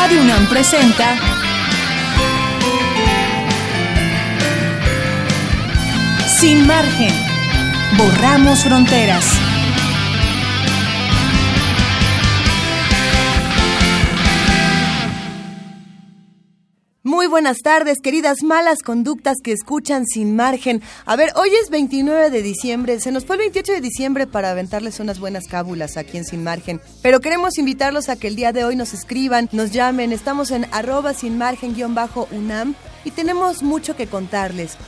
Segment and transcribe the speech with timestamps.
[0.00, 1.16] Radio UNAM presenta
[6.38, 7.12] Sin margen.
[7.96, 9.47] Borramos fronteras.
[17.28, 20.80] Muy buenas tardes, queridas malas conductas que escuchan sin margen.
[21.04, 24.50] A ver, hoy es 29 de diciembre, se nos fue el 28 de diciembre para
[24.50, 28.54] aventarles unas buenas cábulas aquí en Sin Margen, pero queremos invitarlos a que el día
[28.54, 32.74] de hoy nos escriban, nos llamen, estamos en arroba sin margen guion bajo UNAM
[33.04, 34.78] y tenemos mucho que contarles.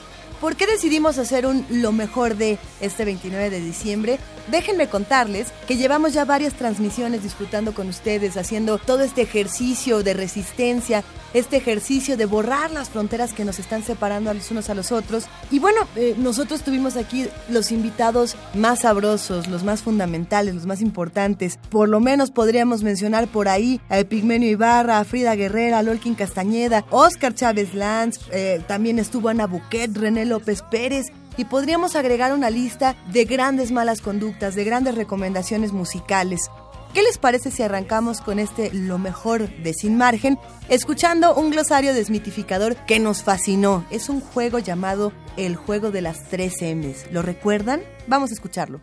[0.41, 4.19] ¿Por qué decidimos hacer un lo mejor de este 29 de diciembre?
[4.51, 10.15] Déjenme contarles que llevamos ya varias transmisiones disfrutando con ustedes, haciendo todo este ejercicio de
[10.15, 14.75] resistencia, este ejercicio de borrar las fronteras que nos están separando a los unos a
[14.75, 15.27] los otros.
[15.51, 20.81] Y bueno, eh, nosotros tuvimos aquí los invitados más sabrosos, los más fundamentales, los más
[20.81, 21.59] importantes.
[21.69, 26.15] Por lo menos podríamos mencionar por ahí a Epigmenio Ibarra, a Frida Guerrera, a Lolkin
[26.15, 32.33] Castañeda, Oscar Chávez Lanz, eh, también estuvo Ana Buquet, René López Pérez, y podríamos agregar
[32.33, 36.51] una lista de grandes malas conductas, de grandes recomendaciones musicales.
[36.95, 41.95] ¿Qué les parece si arrancamos con este lo mejor de Sin Margen, escuchando un glosario
[41.95, 43.85] desmitificador que nos fascinó?
[43.91, 47.07] Es un juego llamado El Juego de las Tres M's.
[47.13, 47.83] ¿Lo recuerdan?
[48.09, 48.81] Vamos a escucharlo.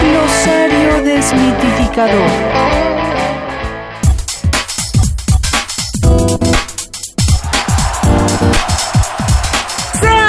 [0.00, 3.15] Glosario desmitificador.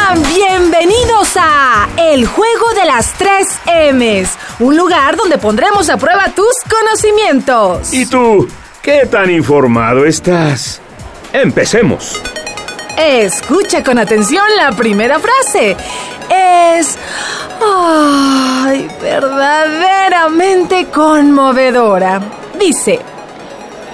[0.08, 3.48] Sean bienvenidos a El Juego de las Tres
[3.94, 7.94] M's, un lugar donde pondremos a prueba tus conocimientos.
[7.94, 8.48] ¿Y tú?
[8.82, 10.80] ¿Qué tan informado estás?
[11.34, 12.22] Empecemos.
[12.98, 15.76] Escucha con atención la primera frase.
[16.30, 16.98] Es...
[17.62, 18.88] ¡Ay!
[19.02, 22.22] verdaderamente conmovedora.
[22.60, 23.00] Dice,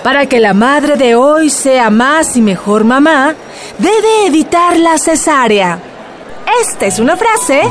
[0.03, 3.33] para que la madre de hoy sea más y mejor mamá,
[3.79, 5.79] debe evitar la cesárea.
[6.61, 7.63] Esta es una frase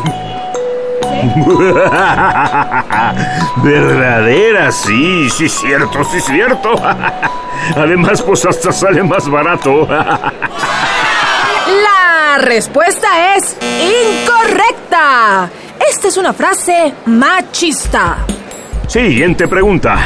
[3.62, 6.74] Verdadera, sí, sí, cierto, sí, cierto.
[7.76, 9.86] Además, pues hasta sale más barato.
[11.66, 15.50] La respuesta es incorrecta.
[15.90, 18.18] Esta es una frase machista.
[18.86, 20.02] Siguiente pregunta.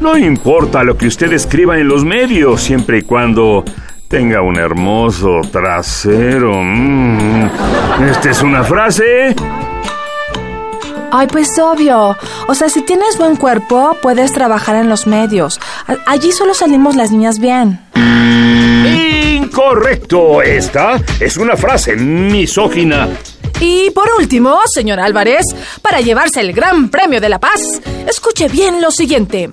[0.00, 3.64] No importa lo que usted escriba en los medios, siempre y cuando
[4.12, 6.52] tenga un hermoso trasero.
[6.62, 7.48] Mm.
[8.10, 9.34] Esta es una frase.
[11.10, 12.14] Ay, pues obvio.
[12.46, 15.58] O sea, si tienes buen cuerpo, puedes trabajar en los medios.
[15.88, 17.80] A- Allí solo salimos las niñas bien.
[19.42, 20.42] Incorrecto.
[20.42, 23.08] Esta es una frase misógina.
[23.60, 25.44] Y por último, señor Álvarez,
[25.80, 27.60] para llevarse el Gran Premio de la Paz,
[28.06, 29.50] escuche bien lo siguiente.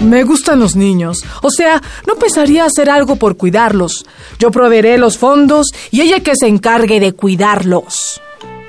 [0.00, 1.24] Me gustan los niños.
[1.42, 4.06] O sea, no pensaría hacer algo por cuidarlos.
[4.38, 8.20] Yo proveeré los fondos y ella que se encargue de cuidarlos.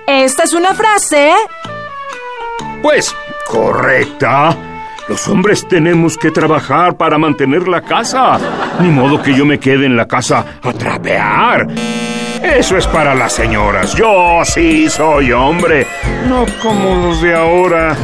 [0.08, 1.32] Esta es una frase
[2.82, 3.14] Pues,
[3.48, 4.58] correcta.
[5.08, 8.40] Los hombres tenemos que trabajar para mantener la casa.
[8.80, 11.68] Ni modo que yo me quede en la casa a trapear.
[12.44, 13.94] Eso es para las señoras.
[13.96, 15.86] Yo sí soy hombre.
[16.28, 17.96] No como los de ahora.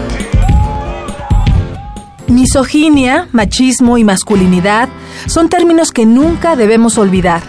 [2.35, 4.89] Misoginia, machismo y masculinidad
[5.25, 7.43] son términos que nunca debemos olvidar.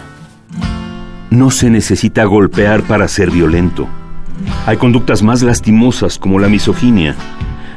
[1.29, 3.89] No se necesita golpear para ser violento.
[4.65, 7.17] Hay conductas más lastimosas como la misoginia,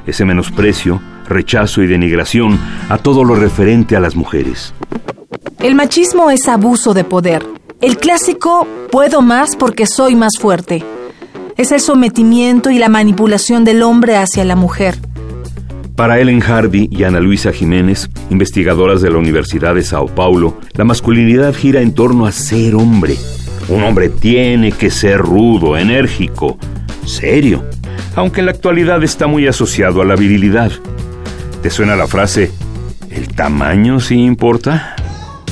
[0.05, 2.59] ese menosprecio, rechazo y denigración
[2.89, 4.75] a todo lo referente a las mujeres.
[5.61, 7.43] El machismo es abuso de poder.
[7.81, 10.85] El clásico puedo más porque soy más fuerte.
[11.57, 14.99] Es el sometimiento y la manipulación del hombre hacia la mujer.
[15.99, 20.85] Para Ellen Harvey y Ana Luisa Jiménez, investigadoras de la Universidad de Sao Paulo, la
[20.85, 23.17] masculinidad gira en torno a ser hombre.
[23.67, 26.57] Un hombre tiene que ser rudo, enérgico,
[27.06, 27.65] serio,
[28.15, 30.71] aunque en la actualidad está muy asociado a la virilidad.
[31.62, 32.50] ¿Te suena la frase,
[33.12, 34.95] ¿el tamaño sí importa?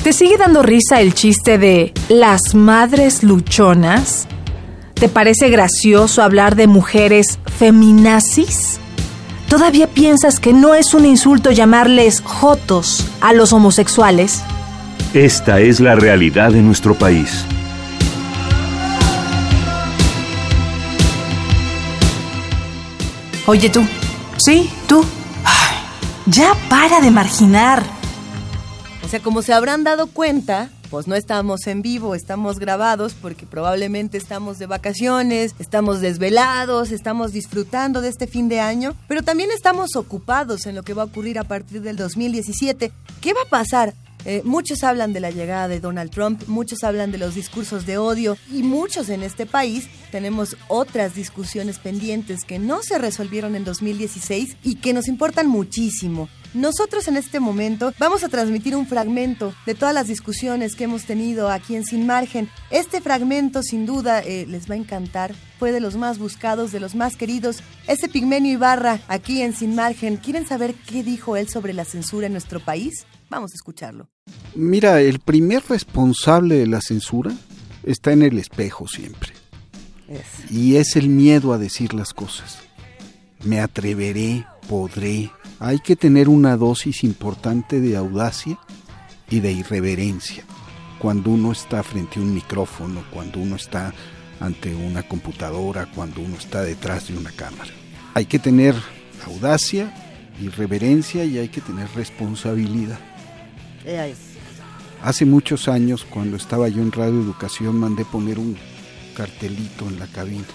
[0.02, 4.30] ¿Te sigue dando risa el chiste de las madres luchonas?
[4.94, 8.80] ¿Te parece gracioso hablar de mujeres feminazis?
[9.50, 14.42] ¿Todavía piensas que no es un insulto llamarles jotos a los homosexuales?
[15.14, 17.46] Esta es la realidad de nuestro país.
[23.46, 23.82] Oye tú.
[24.36, 25.06] Sí, tú.
[25.46, 25.78] Ay,
[26.26, 27.84] ya para de marginar.
[29.06, 33.46] O sea, como se habrán dado cuenta, pues no estamos en vivo, estamos grabados porque
[33.46, 39.52] probablemente estamos de vacaciones, estamos desvelados, estamos disfrutando de este fin de año, pero también
[39.52, 42.92] estamos ocupados en lo que va a ocurrir a partir del 2017.
[43.22, 43.94] ¿Qué va a pasar?
[44.26, 47.98] Eh, muchos hablan de la llegada de Donald Trump, muchos hablan de los discursos de
[47.98, 53.64] odio y muchos en este país tenemos otras discusiones pendientes que no se resolvieron en
[53.64, 56.28] 2016 y que nos importan muchísimo.
[56.54, 61.04] Nosotros en este momento vamos a transmitir un fragmento de todas las discusiones que hemos
[61.04, 62.50] tenido aquí en Sin Margen.
[62.72, 66.80] Este fragmento sin duda eh, les va a encantar, fue de los más buscados, de
[66.80, 67.64] los más queridos.
[67.88, 72.28] Ese Pigmenio Ibarra aquí en Sin Margen, ¿quieren saber qué dijo él sobre la censura
[72.28, 73.06] en nuestro país?
[73.30, 74.10] Vamos a escucharlo.
[74.56, 77.32] Mira, el primer responsable de la censura
[77.84, 79.34] está en el espejo siempre.
[80.50, 82.60] Y es el miedo a decir las cosas.
[83.44, 85.32] Me atreveré, podré.
[85.60, 88.60] Hay que tener una dosis importante de audacia
[89.30, 90.44] y de irreverencia
[91.00, 93.94] cuando uno está frente a un micrófono, cuando uno está
[94.40, 97.72] ante una computadora, cuando uno está detrás de una cámara.
[98.14, 98.76] Hay que tener
[99.26, 99.94] audacia,
[100.42, 103.00] irreverencia y hay que tener responsabilidad.
[105.04, 108.58] Hace muchos años, cuando estaba yo en Radio Educación, mandé poner un
[109.16, 110.46] cartelito en la cabina.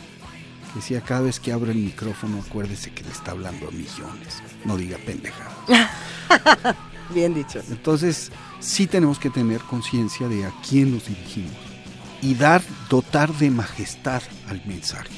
[0.75, 4.43] Decía, cada vez que abra el micrófono, acuérdese que le está hablando a millones.
[4.65, 5.53] No diga pendejada.
[7.15, 7.61] Bien dicho.
[7.69, 11.53] Entonces, sí tenemos que tener conciencia de a quién nos dirigimos
[12.23, 15.11] y dar, dotar de majestad al mensaje.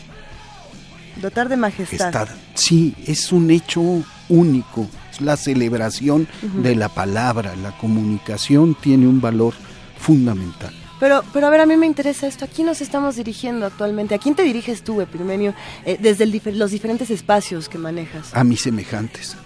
[1.22, 2.28] Dotar de majestad.
[2.54, 3.80] Sí, es un hecho
[4.28, 4.88] único
[5.20, 6.26] la celebración
[6.62, 9.54] de la palabra, la comunicación tiene un valor
[9.98, 10.74] fundamental.
[11.00, 12.44] Pero, pero a ver, a mí me interesa esto.
[12.44, 14.14] ¿A quién nos estamos dirigiendo actualmente?
[14.14, 15.55] ¿A quién te diriges tú, Epirmenio,
[15.85, 18.35] eh, desde los diferentes espacios que manejas?
[18.35, 19.37] A mis semejantes.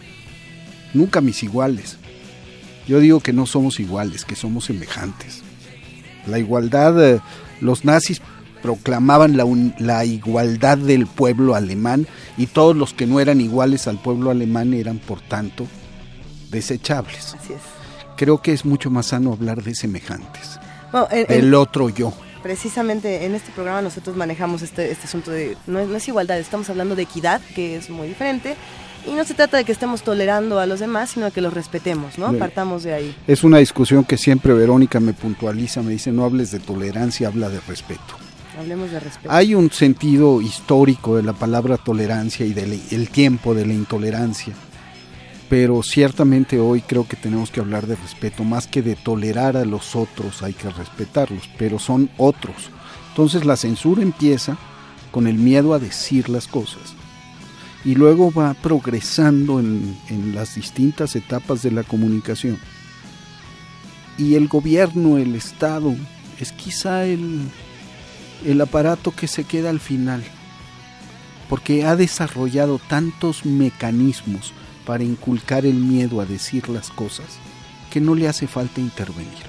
[0.94, 1.98] Nunca a mis iguales.
[2.86, 5.42] Yo digo que no somos iguales, que somos semejantes.
[6.26, 7.20] La igualdad, eh,
[7.60, 8.20] los nazis
[8.62, 9.46] proclamaban la,
[9.78, 12.06] la, igualdad del pueblo alemán
[12.36, 15.66] y todos los que no eran iguales al pueblo alemán eran, por tanto,
[16.50, 17.34] desechables.
[17.34, 17.60] Así es.
[18.16, 20.58] Creo que es mucho más sano hablar de semejantes.
[21.10, 22.12] El otro yo.
[22.42, 26.38] Precisamente en este programa nosotros manejamos este, este asunto de, no es, no es igualdad,
[26.38, 28.56] estamos hablando de equidad, que es muy diferente,
[29.06, 31.52] y no se trata de que estemos tolerando a los demás, sino de que los
[31.52, 32.32] respetemos, ¿no?
[32.34, 33.16] Partamos de ahí.
[33.26, 37.48] Es una discusión que siempre Verónica me puntualiza, me dice, no hables de tolerancia, habla
[37.48, 38.16] de respeto.
[38.58, 39.32] Hablemos de respeto.
[39.32, 44.54] Hay un sentido histórico de la palabra tolerancia y del tiempo de la intolerancia,
[45.48, 49.64] pero ciertamente hoy creo que tenemos que hablar de respeto, más que de tolerar a
[49.64, 52.70] los otros, hay que respetarlos, pero son otros.
[53.10, 54.58] Entonces la censura empieza
[55.10, 56.94] con el miedo a decir las cosas
[57.84, 62.58] y luego va progresando en, en las distintas etapas de la comunicación.
[64.18, 65.94] Y el gobierno, el Estado,
[66.38, 67.40] es quizá el,
[68.44, 70.22] el aparato que se queda al final,
[71.48, 74.52] porque ha desarrollado tantos mecanismos
[74.88, 77.26] para inculcar el miedo a decir las cosas
[77.90, 79.46] que no le hace falta intervenir.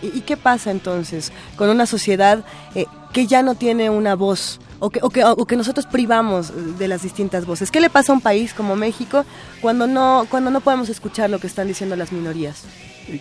[0.00, 2.44] ¿Y, qué pasa entonces con una sociedad
[2.76, 6.52] eh, que ya no tiene una voz o que, o, que, o que, nosotros privamos
[6.78, 7.72] de las distintas voces?
[7.72, 9.24] ¿Qué le pasa a un país como México
[9.60, 12.62] cuando no, cuando no podemos escuchar lo que están diciendo las minorías?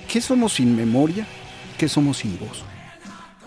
[0.08, 1.26] ¿Qué somos sin memoria?
[1.80, 2.64] ¿Qué somos sin voz?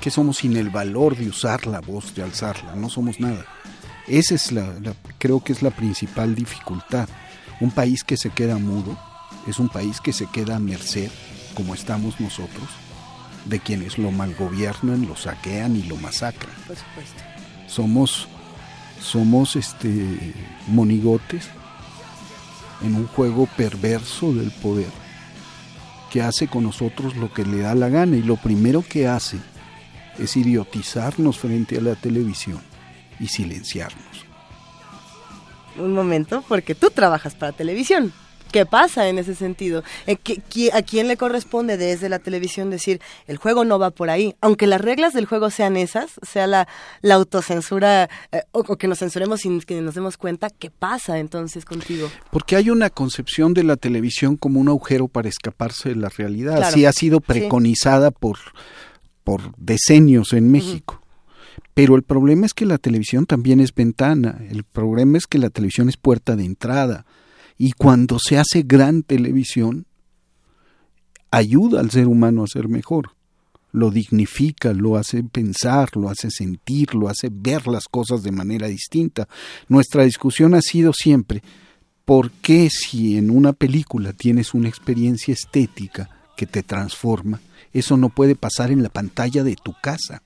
[0.01, 3.45] que somos sin el valor de usar la voz, de alzarla, no somos nada.
[4.07, 4.73] Esa es la,
[5.19, 7.09] creo que es la principal dificultad.
[7.61, 8.97] Un país que se queda mudo
[9.47, 11.11] es un país que se queda a merced,
[11.55, 12.69] como estamos nosotros,
[13.45, 16.55] de quienes lo malgobiernan, lo saquean y lo masacran.
[16.67, 17.23] Por supuesto.
[17.67, 18.29] Somos,
[19.01, 20.35] somos este,
[20.67, 21.49] monigotes
[22.83, 24.91] en un juego perverso del poder
[26.11, 29.39] que hace con nosotros lo que le da la gana y lo primero que hace
[30.19, 32.61] es idiotizarnos frente a la televisión
[33.19, 34.16] y silenciarnos.
[35.79, 38.13] Un momento, porque tú trabajas para televisión.
[38.53, 39.83] ¿Qué pasa en ese sentido?
[40.07, 40.19] Eh,
[40.73, 44.35] ¿A quién le corresponde desde la televisión decir el juego no va por ahí?
[44.41, 46.69] Aunque las reglas del juego sean esas, sea la,
[47.03, 51.65] la autocensura eh, o, que nos censuremos sin que nos demos cuenta, ¿qué pasa entonces
[51.65, 52.09] contigo?
[52.31, 56.63] Porque hay una concepción de la televisión como un agujero para escaparse de la realidad.
[56.63, 58.39] Así ha sido preconizada por
[59.25, 61.03] por decenios en México.
[61.77, 65.51] Pero el problema es que la televisión también es ventana, el problema es que la
[65.51, 67.05] televisión es puerta de entrada.
[67.59, 69.85] Y cuando se hace gran televisión,
[71.31, 73.11] ayuda al ser humano a ser mejor.
[73.73, 78.69] Lo dignifica, lo hace pensar, lo hace sentir, lo hace ver las cosas de manera
[78.69, 79.29] distinta.
[79.69, 81.43] Nuestra discusión ha sido siempre,
[82.07, 87.43] ¿por qué si en una película tienes una experiencia estética que te transforma,
[87.75, 90.23] Eso no puede pasar en la pantalla de tu casa.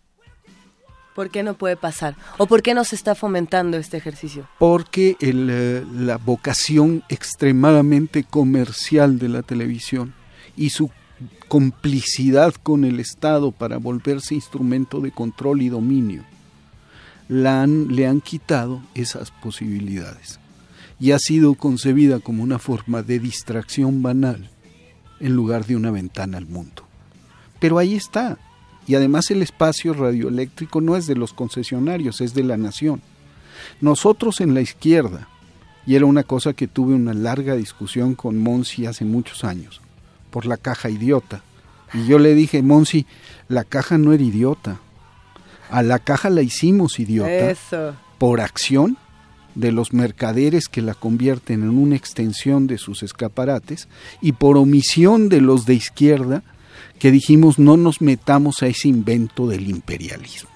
[1.14, 2.17] ¿Por qué no puede pasar?
[2.38, 4.49] ¿O por qué no se está fomentando este ejercicio?
[4.59, 10.14] Porque eh, la vocación extremadamente comercial de la televisión
[10.57, 10.90] y su
[11.49, 16.25] complicidad con el Estado para volverse instrumento de control y dominio,
[17.29, 20.40] le han quitado esas posibilidades
[21.00, 24.50] y ha sido concebida como una forma de distracción banal
[25.19, 26.85] en lugar de una ventana al mundo.
[27.59, 28.38] Pero ahí está,
[28.90, 33.00] y además el espacio radioeléctrico no es de los concesionarios, es de la nación.
[33.80, 35.28] Nosotros en la izquierda,
[35.87, 39.80] y era una cosa que tuve una larga discusión con Monsi hace muchos años,
[40.32, 41.44] por la caja idiota.
[41.94, 43.06] Y yo le dije, Monsi,
[43.47, 44.80] la caja no era idiota.
[45.70, 48.97] A la caja la hicimos idiota por acción
[49.54, 53.87] de los mercaderes que la convierten en una extensión de sus escaparates
[54.20, 56.42] y por omisión de los de izquierda
[57.00, 60.50] que dijimos no nos metamos a ese invento del imperialismo.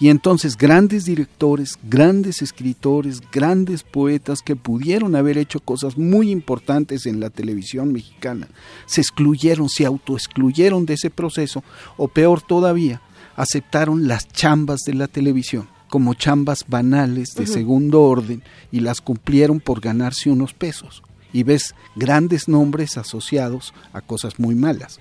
[0.00, 7.06] Y entonces grandes directores, grandes escritores, grandes poetas que pudieron haber hecho cosas muy importantes
[7.06, 8.48] en la televisión mexicana,
[8.86, 11.62] se excluyeron, se autoexcluyeron de ese proceso,
[11.98, 13.02] o peor todavía,
[13.36, 18.42] aceptaron las chambas de la televisión como chambas banales de segundo orden
[18.72, 21.02] y las cumplieron por ganarse unos pesos
[21.34, 25.00] y ves grandes nombres asociados a cosas muy malas.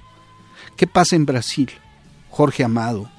[0.76, 1.70] ¿Qué pasa en Brasil?
[2.32, 3.10] Jorge Amado,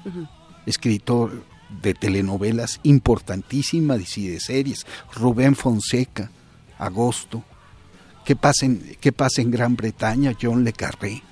[0.65, 1.41] escritor
[1.81, 6.29] de telenovelas importantísimas y de series, Rubén Fonseca,
[6.77, 7.41] Agosto.
[8.25, 10.35] ¿Qué pasa en, qué pasa en Gran Bretaña?
[10.39, 11.23] John Le Carré.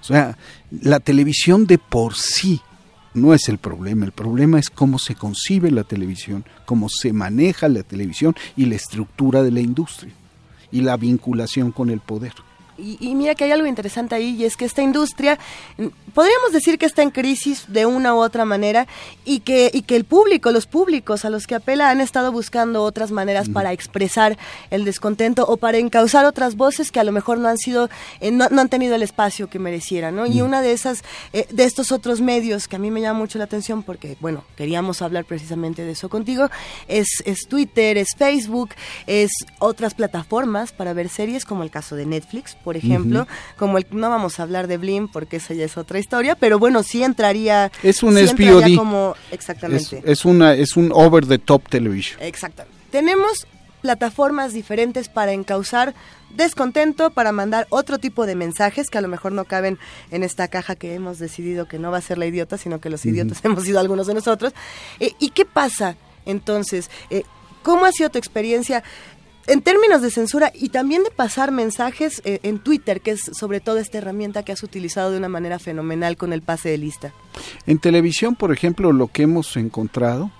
[0.00, 0.38] O sea,
[0.70, 2.62] la televisión de por sí
[3.12, 7.68] no es el problema, el problema es cómo se concibe la televisión, cómo se maneja
[7.68, 10.14] la televisión y la estructura de la industria
[10.76, 12.34] y la vinculación con el poder.
[12.78, 15.38] Y, mira que hay algo interesante ahí y es que esta industria,
[15.78, 18.86] mm, podríamos decir que está en crisis de una u otra manera
[19.24, 22.82] y que, y que el público, los públicos a los que apela han estado buscando
[22.82, 24.36] otras maneras para expresar
[24.70, 27.88] el descontento o para encauzar otras voces que a lo mejor no han sido,
[28.20, 30.26] eh, no, han tenido el espacio que merecieran, ¿no?
[30.26, 31.02] Y una de esas,
[31.32, 34.44] eh, de estos otros medios que a mí me llama mucho la atención porque, bueno,
[34.56, 36.50] queríamos hablar precisamente de eso contigo,
[36.88, 38.70] es, es Twitter, es Facebook,
[39.06, 43.86] es otras plataformas para ver series como el caso de Netflix por ejemplo, como el
[43.92, 47.04] no vamos a hablar de Blim porque esa ya es otra historia, pero bueno, sí
[47.04, 50.02] entraría Es un sí como exactamente.
[50.04, 52.20] Es, una es un over the top television.
[52.20, 52.76] Exactamente.
[52.90, 53.46] Tenemos
[53.82, 55.94] plataformas diferentes para encauzar
[56.34, 59.78] descontento, para mandar otro tipo de mensajes que a lo mejor no caben
[60.10, 62.90] en esta caja que hemos decidido que no va a ser la idiota, sino que
[62.90, 64.54] los idiotas hemos sido algunos de nosotros.
[64.98, 66.90] Eh, ¿Y qué pasa entonces?
[67.10, 67.22] Eh,
[67.62, 68.82] ¿Cómo ha sido tu experiencia?
[69.46, 73.60] En términos de censura y también de pasar mensajes eh, en Twitter, que es sobre
[73.60, 77.12] todo esta herramienta que has utilizado de una manera fenomenal con el pase de lista.
[77.66, 80.30] En televisión, por ejemplo, lo que hemos encontrado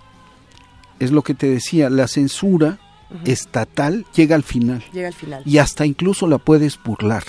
[0.99, 2.79] es lo que te decía, la censura
[3.25, 4.85] estatal llega al final.
[4.93, 5.43] Llega al final.
[5.45, 7.23] Y hasta incluso la puedes burlar.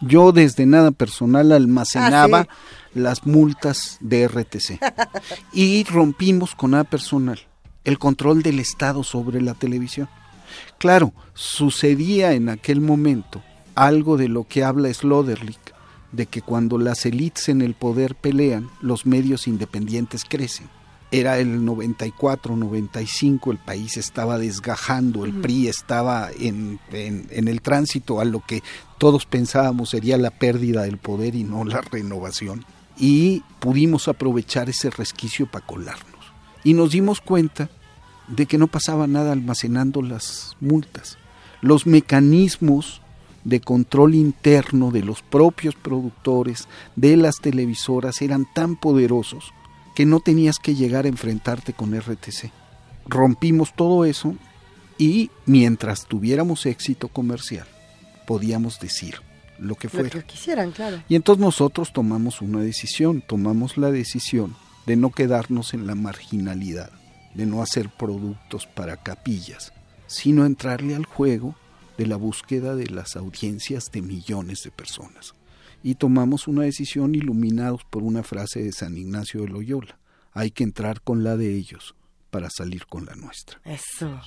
[0.00, 2.48] Yo desde nada personal almacenaba ah,
[2.94, 4.78] las multas de RTC
[5.52, 7.40] y rompimos con nada personal
[7.84, 10.08] el control del Estado sobre la televisión.
[10.78, 13.42] Claro, sucedía en aquel momento
[13.74, 15.74] algo de lo que habla Sloterdijk,
[16.12, 20.68] de que cuando las élites en el poder pelean, los medios independientes crecen.
[21.10, 28.20] Era el 94, 95, el país estaba desgajando, el PRI estaba en, en el tránsito
[28.20, 28.62] a lo que
[28.98, 32.64] todos pensábamos sería la pérdida del poder y no la renovación.
[32.98, 36.32] Y pudimos aprovechar ese resquicio para colarnos.
[36.64, 37.70] Y nos dimos cuenta
[38.28, 41.18] de que no pasaba nada almacenando las multas.
[41.60, 43.00] Los mecanismos
[43.44, 49.52] de control interno de los propios productores, de las televisoras, eran tan poderosos
[49.94, 52.52] que no tenías que llegar a enfrentarte con RTC.
[53.06, 54.34] Rompimos todo eso
[54.98, 57.66] y mientras tuviéramos éxito comercial,
[58.26, 59.16] podíamos decir
[59.58, 60.10] lo que fuera.
[60.14, 61.02] Lo que quisieran, claro.
[61.08, 64.54] Y entonces nosotros tomamos una decisión, tomamos la decisión
[64.86, 66.90] de no quedarnos en la marginalidad
[67.38, 69.72] de no hacer productos para capillas,
[70.08, 71.54] sino entrarle al juego
[71.96, 75.34] de la búsqueda de las audiencias de millones de personas.
[75.84, 80.00] Y tomamos una decisión iluminados por una frase de San Ignacio de Loyola.
[80.32, 81.94] Hay que entrar con la de ellos
[82.30, 83.60] para salir con la nuestra.
[83.64, 84.20] Eso.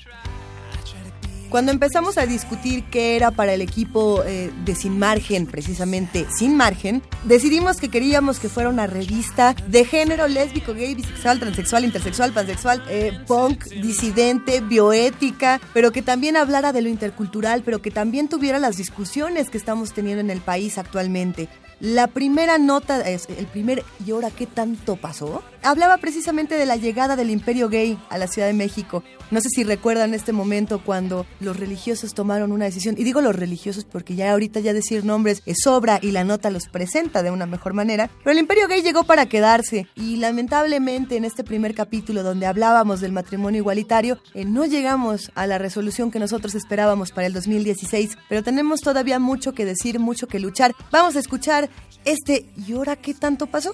[1.52, 6.56] Cuando empezamos a discutir qué era para el equipo eh, de Sin Margen, precisamente Sin
[6.56, 12.32] Margen, decidimos que queríamos que fuera una revista de género lésbico, gay, bisexual, transexual, intersexual,
[12.32, 18.30] pansexual, eh, punk, disidente, bioética, pero que también hablara de lo intercultural, pero que también
[18.30, 21.50] tuviera las discusiones que estamos teniendo en el país actualmente.
[21.82, 25.44] La primera nota, es el primer ¿y ahora qué tanto pasó?
[25.64, 29.04] Hablaba precisamente de la llegada del imperio gay a la Ciudad de México.
[29.30, 33.36] No sé si recuerdan este momento cuando los religiosos tomaron una decisión, y digo los
[33.36, 37.30] religiosos porque ya ahorita ya decir nombres es sobra y la nota los presenta de
[37.30, 41.76] una mejor manera, pero el imperio gay llegó para quedarse y lamentablemente en este primer
[41.76, 47.12] capítulo donde hablábamos del matrimonio igualitario, eh, no llegamos a la resolución que nosotros esperábamos
[47.12, 50.74] para el 2016, pero tenemos todavía mucho que decir, mucho que luchar.
[50.92, 51.70] Vamos a escuchar
[52.04, 53.74] este ¿y ahora qué tanto pasó?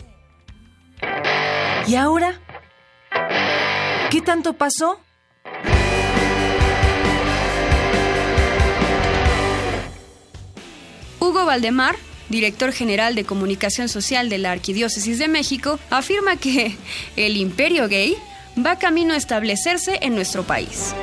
[1.88, 2.40] ¿Y ahora?
[4.10, 5.00] ¿Qué tanto pasó?
[11.20, 11.96] Hugo Valdemar,
[12.30, 16.76] director general de comunicación social de la Arquidiócesis de México, afirma que
[17.16, 18.16] el imperio gay
[18.66, 20.94] va camino a establecerse en nuestro país.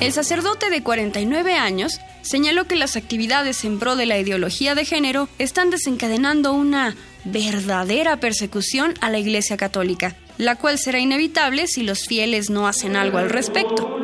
[0.00, 4.84] El sacerdote de 49 años señaló que las actividades en pro de la ideología de
[4.84, 11.82] género están desencadenando una verdadera persecución a la Iglesia Católica, la cual será inevitable si
[11.82, 14.00] los fieles no hacen algo al respecto.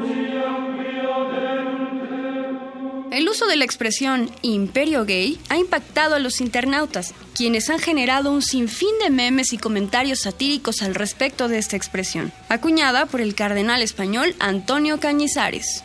[3.10, 8.30] El uso de la expresión imperio gay ha impactado a los internautas, quienes han generado
[8.30, 13.34] un sinfín de memes y comentarios satíricos al respecto de esta expresión, acuñada por el
[13.34, 15.82] cardenal español Antonio Cañizares.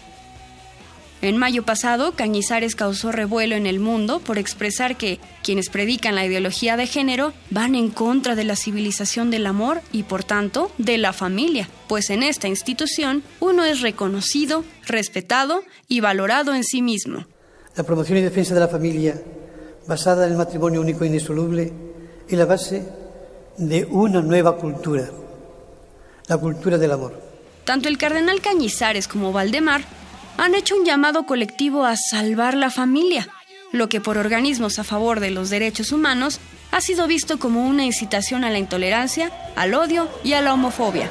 [1.26, 6.24] En mayo pasado, Cañizares causó revuelo en el mundo por expresar que quienes predican la
[6.24, 11.00] ideología de género van en contra de la civilización del amor y por tanto de
[11.00, 17.26] la familia, pues en esta institución uno es reconocido, respetado y valorado en sí mismo.
[17.76, 19.20] La promoción y defensa de la familia,
[19.88, 21.74] basada en el matrimonio único e indisoluble,
[22.30, 22.88] es la base
[23.58, 25.10] de una nueva cultura,
[26.28, 27.20] la cultura del amor.
[27.64, 29.82] Tanto el cardenal Cañizares como Valdemar
[30.38, 33.28] han hecho un llamado colectivo a salvar la familia,
[33.72, 36.40] lo que por organismos a favor de los derechos humanos
[36.72, 41.10] ha sido visto como una incitación a la intolerancia, al odio y a la homofobia.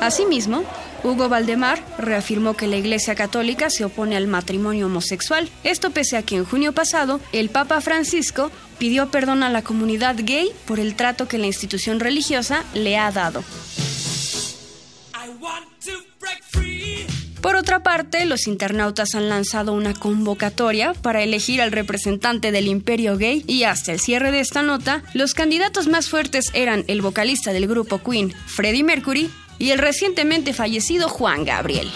[0.00, 0.64] Asimismo,
[1.02, 6.22] Hugo Valdemar reafirmó que la Iglesia Católica se opone al matrimonio homosexual, esto pese a
[6.22, 10.94] que en junio pasado el Papa Francisco pidió perdón a la comunidad gay por el
[10.94, 13.44] trato que la institución religiosa le ha dado.
[17.40, 23.16] Por otra parte, los internautas han lanzado una convocatoria para elegir al representante del imperio
[23.16, 27.52] gay y hasta el cierre de esta nota, los candidatos más fuertes eran el vocalista
[27.52, 31.90] del grupo Queen, Freddie Mercury, y el recientemente fallecido Juan Gabriel.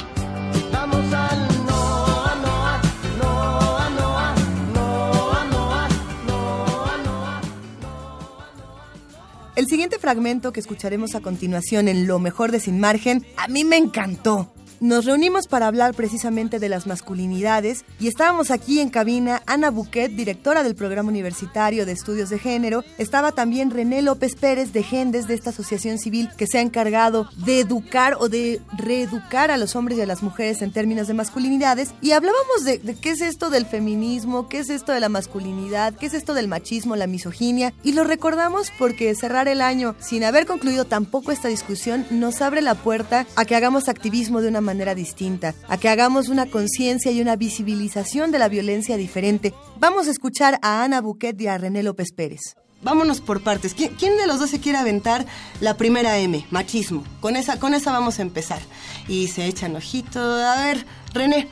[9.54, 13.64] El siguiente fragmento que escucharemos a continuación en Lo mejor de Sin Margen, a mí
[13.64, 14.51] me encantó.
[14.82, 20.10] Nos reunimos para hablar precisamente de las masculinidades y estábamos aquí en cabina Ana Buquet,
[20.10, 22.82] directora del programa universitario de estudios de género.
[22.98, 27.28] Estaba también René López Pérez de Gendes de esta asociación civil que se ha encargado
[27.46, 31.14] de educar o de reeducar a los hombres y a las mujeres en términos de
[31.14, 31.94] masculinidades.
[32.00, 35.94] Y hablábamos de, de qué es esto del feminismo, qué es esto de la masculinidad,
[35.94, 37.72] qué es esto del machismo, la misoginia.
[37.84, 42.62] Y lo recordamos porque cerrar el año sin haber concluido tampoco esta discusión nos abre
[42.62, 46.46] la puerta a que hagamos activismo de una manera manera distinta, a que hagamos una
[46.46, 49.52] conciencia y una visibilización de la violencia diferente.
[49.78, 52.56] Vamos a escuchar a Ana Buquet y a René López Pérez.
[52.82, 53.74] Vámonos por partes.
[53.74, 55.24] ¿Quién, de los dos se quiere aventar
[55.60, 57.04] la primera M, machismo?
[57.20, 58.60] Con esa, con esa vamos a empezar.
[59.06, 60.20] Y se echan ojito.
[60.20, 61.48] A ver, René,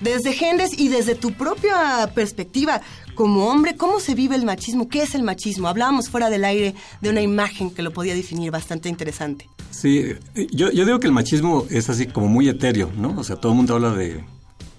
[0.00, 2.80] desde Gendes y desde tu propia perspectiva,
[3.14, 4.88] como hombre, ¿cómo se vive el machismo?
[4.88, 5.68] ¿Qué es el machismo?
[5.68, 9.48] Hablábamos fuera del aire de una imagen que lo podía definir bastante interesante.
[9.72, 10.14] Sí,
[10.52, 13.18] yo, yo digo que el machismo es así como muy etéreo, ¿no?
[13.18, 14.22] O sea, todo el mundo habla de,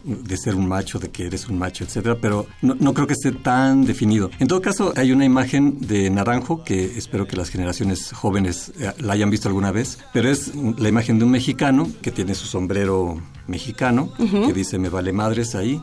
[0.04, 3.14] de ser un macho, de que eres un macho, etcétera, pero no, no, creo que
[3.14, 4.30] esté tan definido.
[4.40, 8.92] En todo caso, hay una imagen de Naranjo que espero que las generaciones jóvenes eh,
[9.00, 12.46] la hayan visto alguna vez, pero es la imagen de un mexicano que tiene su
[12.46, 15.82] sombrero mexicano, que dice me vale madres ahí.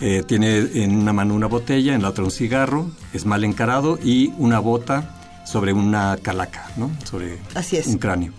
[0.00, 3.98] Eh, tiene en una mano una botella, en la otra un cigarro, es mal encarado
[4.02, 5.17] y una bota
[5.48, 6.90] sobre una calaca, ¿no?
[7.04, 7.38] Sobre
[7.86, 8.32] un cráneo.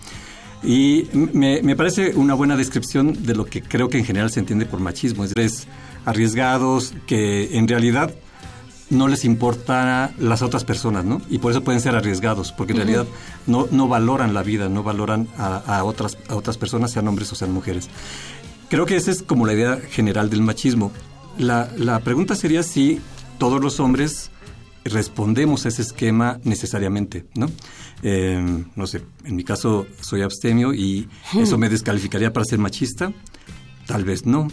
[0.62, 4.42] Y me, me, parece una buena descripción de lo que creo que en general se
[4.42, 5.24] entiende por machismo.
[5.24, 5.68] Es
[6.06, 8.14] arriesgados que en realidad
[8.92, 11.22] no les importa las otras personas, ¿no?
[11.30, 13.08] Y por eso pueden ser arriesgados, porque en realidad
[13.48, 17.36] no, no valoran la vida, no valoran a, otras, a otras personas, sean hombres o
[17.36, 17.90] sean mujeres.
[18.70, 20.92] Creo que esa es como la idea general del machismo.
[21.38, 23.00] La, la pregunta sería si
[23.40, 24.30] todos los hombres
[24.92, 27.50] respondemos a ese esquema necesariamente, ¿no?
[28.04, 33.12] Eh, no sé, en mi caso soy abstemio y eso me descalificaría para ser machista,
[33.86, 34.48] tal vez no.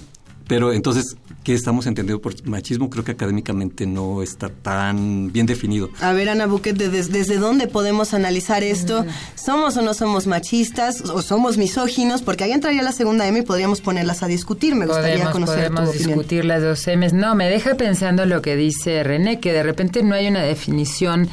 [0.49, 2.91] Pero entonces, ¿qué estamos entendiendo por machismo?
[2.91, 5.91] Creo que académicamente no está tan bien definido.
[6.01, 9.07] A ver, Ana Buquet, ¿desde, dónde podemos analizar esto?
[9.37, 11.03] ¿Somos o no somos machistas?
[11.03, 12.23] ¿O somos misóginos?
[12.23, 14.75] Porque ahí entraría la segunda M y podríamos ponerlas a discutir.
[14.75, 17.13] Me gustaría conocer podemos discutir las dos M's.
[17.13, 21.29] No, me deja pensando lo que dice René, que de repente no hay una definición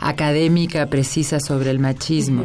[0.00, 2.44] académica precisa sobre el machismo.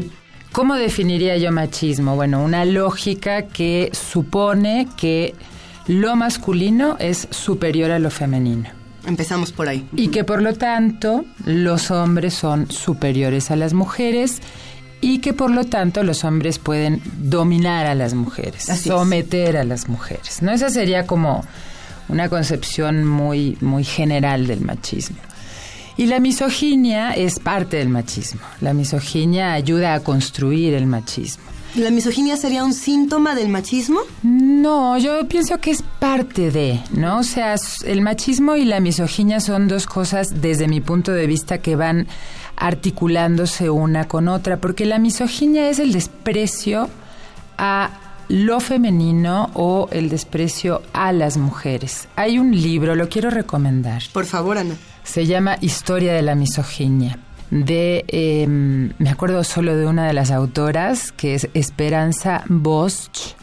[0.51, 2.17] ¿Cómo definiría yo machismo?
[2.17, 5.36] Bueno, una lógica que supone que
[5.87, 8.69] lo masculino es superior a lo femenino.
[9.05, 9.87] Empezamos por ahí.
[9.95, 14.41] Y que por lo tanto los hombres son superiores a las mujeres
[15.01, 19.89] y que por lo tanto los hombres pueden dominar a las mujeres, someter a las
[19.89, 20.41] mujeres.
[20.41, 20.53] ¿no?
[20.53, 21.43] Esa sería como
[22.07, 25.17] una concepción muy, muy general del machismo.
[25.97, 28.41] Y la misoginia es parte del machismo.
[28.61, 31.43] La misoginia ayuda a construir el machismo.
[31.75, 34.01] ¿La misoginia sería un síntoma del machismo?
[34.21, 37.17] No, yo pienso que es parte de, ¿no?
[37.17, 37.55] O sea,
[37.86, 42.07] el machismo y la misoginia son dos cosas desde mi punto de vista que van
[42.57, 46.89] articulándose una con otra, porque la misoginia es el desprecio
[47.57, 47.89] a
[48.27, 52.07] lo femenino o el desprecio a las mujeres.
[52.15, 54.03] Hay un libro, lo quiero recomendar.
[54.13, 54.75] Por favor, Ana.
[55.03, 57.17] Se llama Historia de la misoginia
[57.51, 63.36] de, em, me acuerdo solo de una de las autoras, que es Esperanza Bosch,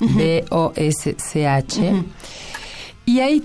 [0.00, 2.04] B-O-S-C-H.
[3.06, 3.44] Y ahí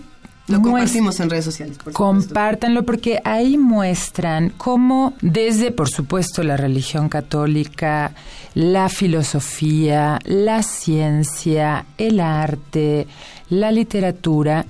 [0.50, 1.78] lo compartimos en redes sociales.
[1.94, 8.14] compártanlo porque ahí muestran cómo desde, por supuesto, la religión católica,
[8.56, 13.08] la filosofía, la ciencia, el arte,
[13.50, 14.66] la literatura,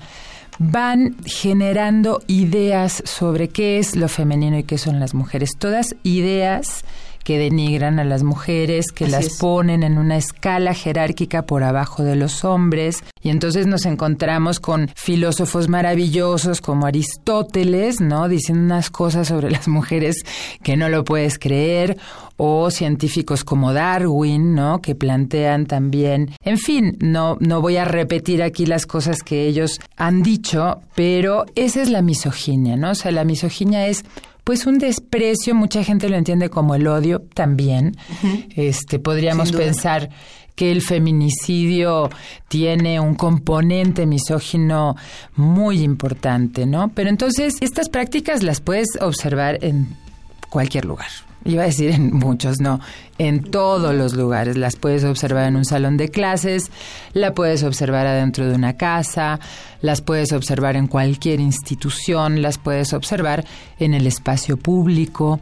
[0.60, 5.52] van generando ideas sobre qué es lo femenino y qué son las mujeres.
[5.58, 6.84] Todas ideas
[7.30, 12.16] que denigran a las mujeres, que las ponen en una escala jerárquica por abajo de
[12.16, 13.04] los hombres.
[13.22, 18.26] Y entonces nos encontramos con filósofos maravillosos como Aristóteles, ¿no?
[18.26, 20.24] Diciendo unas cosas sobre las mujeres
[20.64, 21.98] que no lo puedes creer,
[22.36, 24.80] o científicos como Darwin, ¿no?
[24.80, 29.78] Que plantean también, en fin, no, no voy a repetir aquí las cosas que ellos
[29.96, 32.90] han dicho, pero esa es la misoginia, ¿no?
[32.90, 34.04] O sea, la misoginia es
[34.50, 37.96] pues un desprecio, mucha gente lo entiende como el odio también.
[38.56, 40.10] Este podríamos pensar
[40.56, 42.10] que el feminicidio
[42.48, 44.96] tiene un componente misógino
[45.36, 46.88] muy importante, ¿no?
[46.96, 49.86] Pero entonces estas prácticas las puedes observar en
[50.48, 52.80] cualquier lugar iba a decir en muchos, no,
[53.18, 54.56] en todos los lugares.
[54.56, 56.70] Las puedes observar en un salón de clases,
[57.12, 59.40] la puedes observar adentro de una casa,
[59.80, 63.44] las puedes observar en cualquier institución, las puedes observar
[63.78, 65.40] en el espacio público.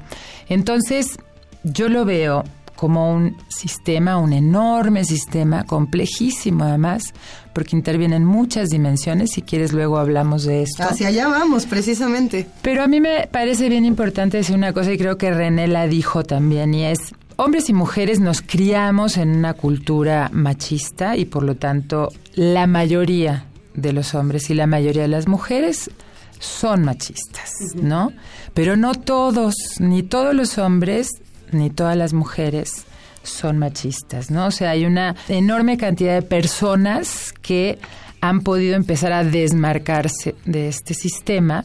[0.48, 1.18] Entonces,
[1.64, 2.44] yo lo veo
[2.78, 7.12] como un sistema, un enorme sistema, complejísimo además,
[7.52, 9.32] porque intervienen muchas dimensiones.
[9.32, 10.84] Si quieres, luego hablamos de esto.
[10.84, 12.46] Hacia allá vamos, precisamente.
[12.62, 15.88] Pero a mí me parece bien importante decir una cosa, y creo que René la
[15.88, 17.00] dijo también, y es,
[17.34, 23.46] hombres y mujeres nos criamos en una cultura machista y por lo tanto la mayoría
[23.74, 25.90] de los hombres y la mayoría de las mujeres
[26.38, 28.12] son machistas, ¿no?
[28.54, 31.08] Pero no todos, ni todos los hombres
[31.52, 32.84] ni todas las mujeres
[33.22, 34.46] son machistas, ¿no?
[34.46, 37.78] O sea, hay una enorme cantidad de personas que
[38.20, 41.64] han podido empezar a desmarcarse de este sistema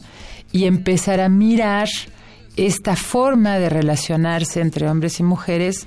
[0.52, 1.88] y empezar a mirar
[2.56, 5.86] esta forma de relacionarse entre hombres y mujeres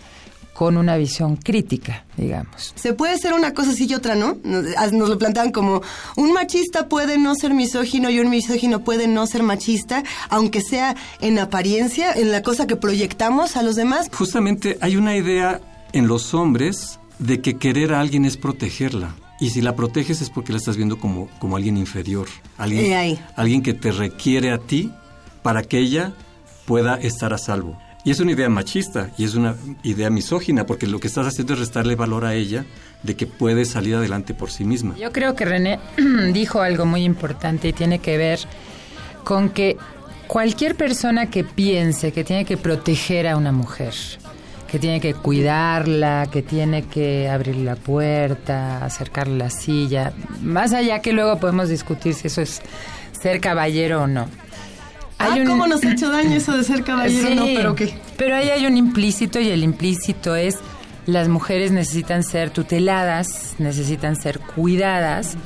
[0.58, 2.74] con una visión crítica, digamos.
[2.76, 4.40] Se puede ser una cosa sí y otra no.
[4.44, 5.84] Nos, lo plantean como
[6.16, 10.96] un machista puede no ser misógino y un misógino puede no ser machista, aunque sea
[11.22, 14.10] en apariencia, en la cosa que proyectamos a los demás.
[14.12, 15.62] Justamente hay una idea
[15.94, 19.14] en los hombres de que querer a alguien es protegerla.
[19.40, 23.62] Y si la proteges es porque la estás viendo como, como alguien inferior, alguien, alguien
[23.62, 24.92] que te requiere a ti
[25.44, 26.14] para que ella
[26.66, 27.78] pueda estar a salvo.
[28.04, 31.54] Y es una idea machista y es una idea misógina porque lo que estás haciendo
[31.54, 32.66] es restarle valor a ella
[33.04, 34.96] de que puede salir adelante por sí misma.
[34.98, 35.80] Yo creo que René
[36.34, 38.40] dijo algo muy importante y tiene que ver
[39.24, 39.78] con que
[40.28, 43.94] cualquier persona que piense que tiene que proteger a una mujer,
[44.70, 51.02] que tiene que cuidarla, que tiene que abrir la puerta, acercarle la silla, más allá
[51.02, 52.62] que luego podemos discutir si eso es
[53.20, 54.28] ser caballero o no
[55.20, 57.36] ah, ¿cómo nos ha hecho daño eso de ser caballero?
[57.36, 57.98] no, pero qué.
[58.18, 60.58] Pero ahí hay un implícito y el implícito es
[61.06, 65.38] las mujeres necesitan ser tuteladas, necesitan ser cuidadas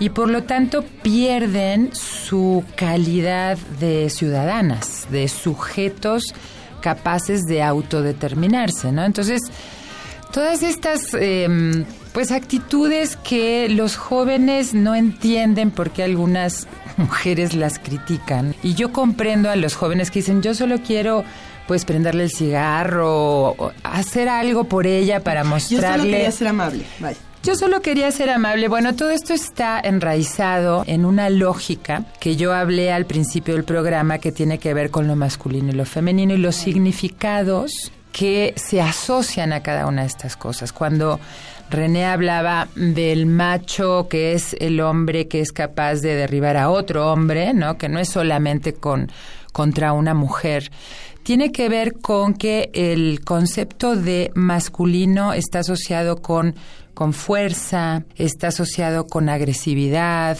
[0.00, 6.34] y por lo tanto pierden su calidad de ciudadanas, de sujetos
[6.80, 9.04] capaces de autodeterminarse, ¿no?
[9.04, 9.42] Entonces,
[10.32, 16.66] todas estas em, pues actitudes que los jóvenes no entienden porque algunas
[17.00, 18.54] mujeres las critican.
[18.62, 21.24] Y yo comprendo a los jóvenes que dicen, yo solo quiero
[21.66, 25.86] pues prenderle el cigarro, o hacer algo por ella para mostrarle.
[25.86, 26.84] Yo solo quería ser amable.
[26.98, 27.18] Vaya.
[27.42, 28.68] Yo solo quería ser amable.
[28.68, 34.18] Bueno, todo esto está enraizado en una lógica que yo hablé al principio del programa
[34.18, 38.82] que tiene que ver con lo masculino y lo femenino y los significados que se
[38.82, 40.72] asocian a cada una de estas cosas.
[40.72, 41.18] Cuando
[41.70, 47.12] René hablaba del macho que es el hombre que es capaz de derribar a otro
[47.12, 47.78] hombre, ¿no?
[47.78, 49.10] Que no es solamente con
[49.52, 50.70] contra una mujer.
[51.22, 56.54] Tiene que ver con que el concepto de masculino está asociado con
[56.94, 60.36] con fuerza, está asociado con agresividad,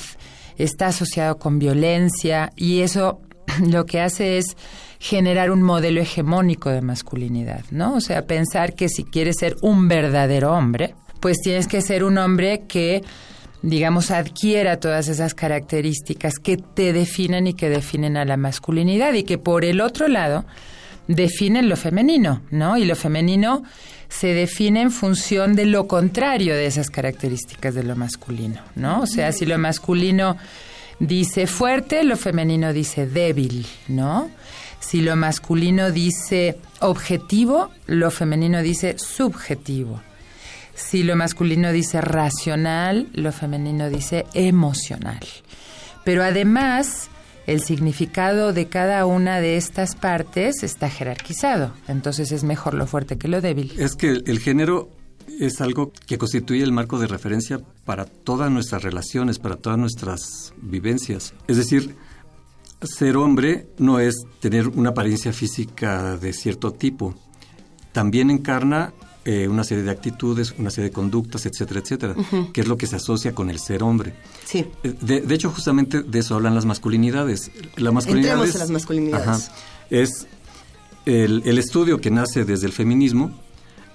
[0.59, 3.21] está asociado con violencia y eso
[3.67, 4.57] lo que hace es
[4.99, 7.95] generar un modelo hegemónico de masculinidad, ¿no?
[7.95, 12.19] O sea, pensar que si quieres ser un verdadero hombre, pues tienes que ser un
[12.19, 13.03] hombre que
[13.63, 19.25] digamos, adquiera todas esas características que te definen y que definen a la masculinidad y
[19.25, 20.45] que por el otro lado
[21.09, 22.77] definen lo femenino, ¿no?
[22.77, 23.63] Y lo femenino
[24.09, 29.03] se define en función de lo contrario de esas características de lo masculino, ¿no?
[29.03, 30.37] O sea, si lo masculino
[30.99, 34.31] dice fuerte, lo femenino dice débil, ¿no?
[34.81, 40.01] Si lo masculino dice objetivo, lo femenino dice subjetivo.
[40.75, 45.21] Si lo masculino dice racional, lo femenino dice emocional.
[46.05, 47.11] Pero además,
[47.47, 51.73] el significado de cada una de estas partes está jerarquizado.
[51.89, 53.73] Entonces es mejor lo fuerte que lo débil.
[53.79, 54.91] Es que el, género
[55.39, 60.55] es algo que constituye el marco de referencia para todas nuestras relaciones, para todas nuestras
[60.63, 61.35] vivencias.
[61.49, 61.97] Es decir,
[62.83, 67.15] ser hombre no es tener una apariencia física de cierto tipo.
[67.93, 68.93] También encarna
[69.25, 72.15] eh, una serie de actitudes, una serie de conductas, etcétera, etcétera,
[72.53, 74.15] que es lo que se asocia con el ser hombre.
[74.45, 74.67] Sí.
[74.83, 77.51] Eh, de, hecho, justamente de eso hablan las masculinidades.
[77.77, 79.51] La masculinidad Entremos las masculinidades.
[79.91, 80.27] es
[81.07, 83.31] el, el estudio que nace desde el feminismo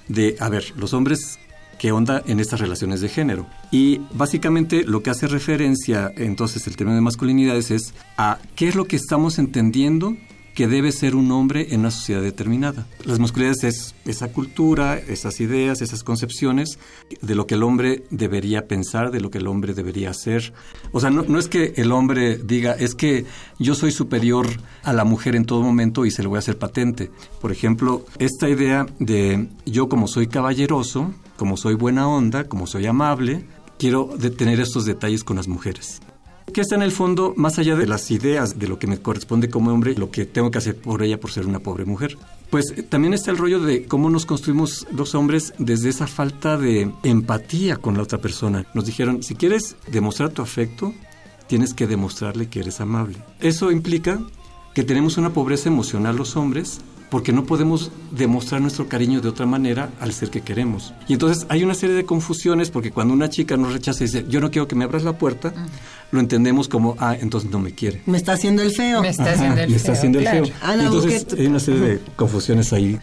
[0.07, 1.39] de, a ver, los hombres
[1.77, 3.47] qué onda en estas relaciones de género.
[3.71, 8.75] Y básicamente lo que hace referencia entonces el término de masculinidades es a qué es
[8.75, 10.15] lo que estamos entendiendo
[10.55, 12.87] que debe ser un hombre en una sociedad determinada.
[13.03, 16.79] Las masculinidades es esa cultura, esas ideas, esas concepciones
[17.21, 20.53] de lo que el hombre debería pensar, de lo que el hombre debería hacer.
[20.93, 23.25] O sea, no, es que el hombre diga, es que
[23.59, 24.47] yo soy superior
[24.83, 27.11] a la mujer en todo momento y se lo voy a hacer patente.
[27.41, 32.85] Por ejemplo, esta idea de yo como soy caballeroso, como soy buena onda, como soy
[32.85, 33.45] amable,
[33.77, 35.99] quiero tener estos detalles con las mujeres
[36.55, 39.49] que está en el fondo más allá de las ideas de lo que me corresponde
[39.49, 42.17] como hombre, lo que tengo que hacer por ella por ser una pobre mujer.
[42.49, 46.55] Pues eh, también está el rollo de cómo nos construimos los hombres desde esa falta
[46.55, 48.65] de empatía con la otra persona.
[48.73, 50.93] Nos dijeron, si quieres demostrar tu afecto,
[51.47, 53.17] tienes que demostrarle que eres amable.
[53.41, 54.21] Eso implica
[54.73, 59.45] que tenemos una pobreza emocional los hombres porque no podemos demostrar nuestro cariño de otra
[59.45, 60.93] manera al ser que queremos.
[61.07, 64.25] Y entonces hay una serie de confusiones porque cuando una chica nos rechaza y dice,
[64.27, 65.53] yo no quiero que me abras la puerta,
[66.11, 68.01] lo entendemos como, ah, entonces no me quiere.
[68.05, 69.01] Me está haciendo el feo.
[69.01, 69.75] Me está haciendo el feo.
[69.75, 70.45] está haciendo el feo.
[70.79, 72.99] entonces hay una serie de confusiones ahí.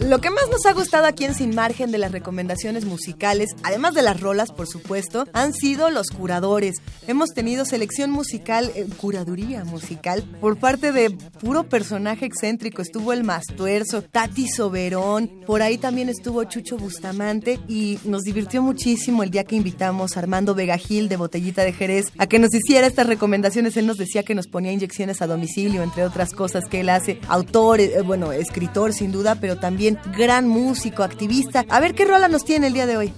[0.00, 3.94] Lo que más nos ha gustado aquí en Sin Margen de las recomendaciones musicales, además
[3.94, 6.76] de las rolas, por supuesto, han sido los curadores.
[7.06, 12.82] Hemos tenido selección musical, eh, curaduría musical, por parte de puro personaje excéntrico.
[12.82, 19.22] Estuvo el Mastuerzo, Tati Soberón, por ahí también estuvo Chucho Bustamante y nos divirtió muchísimo
[19.22, 22.54] el día que invitamos a Armando Vega Gil de Botellita de Jerez a que nos
[22.54, 23.76] hiciera estas recomendaciones.
[23.76, 27.18] Él nos decía que nos ponía inyecciones a domicilio, entre otras cosas que él hace.
[27.28, 29.71] Autor, eh, bueno, escritor sin duda, pero también
[30.16, 31.64] gran músico, activista.
[31.68, 33.12] A ver qué rola nos tiene el día de hoy.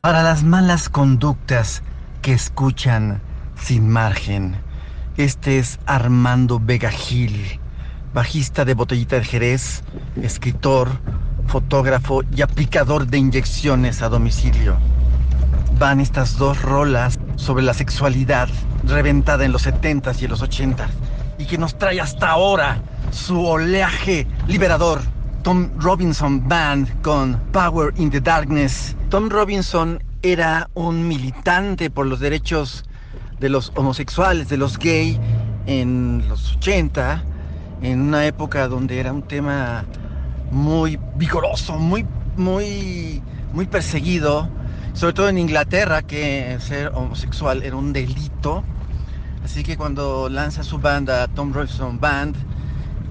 [0.00, 1.82] Para las malas conductas
[2.22, 3.20] que escuchan
[3.60, 4.56] sin margen,
[5.16, 7.60] este es Armando Vega Gil
[8.14, 9.82] bajista de Botellita de Jerez,
[10.22, 10.88] escritor,
[11.48, 14.76] fotógrafo y aplicador de inyecciones a domicilio.
[15.78, 18.48] Van estas dos rolas sobre la sexualidad
[18.84, 20.86] reventada en los 70s y en los 80s
[21.38, 25.02] y que nos trae hasta ahora su oleaje liberador.
[25.44, 28.96] Tom Robinson Band con Power in the Darkness.
[29.10, 32.86] Tom Robinson era un militante por los derechos
[33.40, 35.20] de los homosexuales, de los gay
[35.66, 37.22] en los 80
[37.82, 39.84] en una época donde era un tema
[40.50, 42.06] muy vigoroso, muy,
[42.38, 44.48] muy, muy perseguido,
[44.94, 48.64] sobre todo en Inglaterra, que ser homosexual era un delito.
[49.44, 52.34] Así que cuando lanza su banda Tom Robinson Band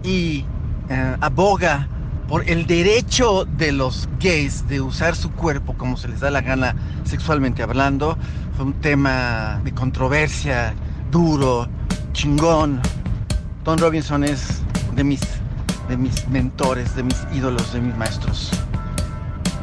[0.04, 0.43] y
[0.89, 1.88] eh, aboga
[2.34, 6.41] por el derecho de los gays de usar su cuerpo como se les da la
[6.41, 8.17] gana sexualmente hablando.
[8.56, 10.74] Fue un tema de controversia,
[11.12, 11.67] duro,
[12.13, 12.82] chingón.
[13.63, 14.63] Don Robinson es
[14.96, 15.22] de mis,
[15.88, 18.50] de mis mentores, de mis ídolos, de mis maestros.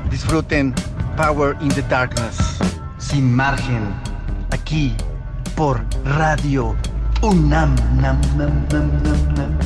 [0.09, 0.72] Disfruten
[1.16, 2.61] Power in the Darkness,
[2.98, 3.83] sin margen,
[4.52, 4.94] aquí
[5.56, 6.76] por Radio
[7.20, 7.74] UNAM.
[8.00, 9.59] Nam, nam, nam,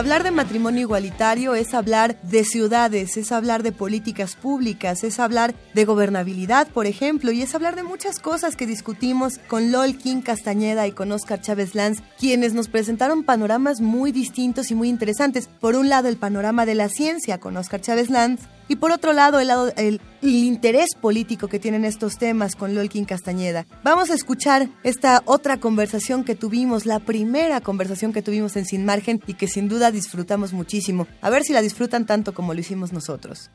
[0.00, 5.54] Hablar de matrimonio igualitario es hablar de ciudades, es hablar de políticas públicas, es hablar
[5.74, 10.22] de gobernabilidad, por ejemplo, y es hablar de muchas cosas que discutimos con Lol King
[10.22, 15.50] Castañeda y con Oscar Chávez Lanz, quienes nos presentaron panoramas muy distintos y muy interesantes.
[15.60, 19.12] Por un lado, el panorama de la ciencia con Oscar Chávez Lanz, y por otro
[19.12, 23.66] lado, el, lado, el, interés político que tienen estos temas con Lolkin Castañeda.
[23.82, 28.84] Vamos a escuchar esta otra conversación que tuvimos, la primera conversación que tuvimos en Sin
[28.84, 31.08] Margen y que sin duda disfrutamos muchísimo.
[31.20, 33.50] A ver si la disfrutan tanto como lo hicimos nosotros.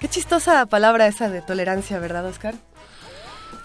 [0.00, 2.54] Qué chistosa palabra esa de tolerancia, ¿verdad, Oscar?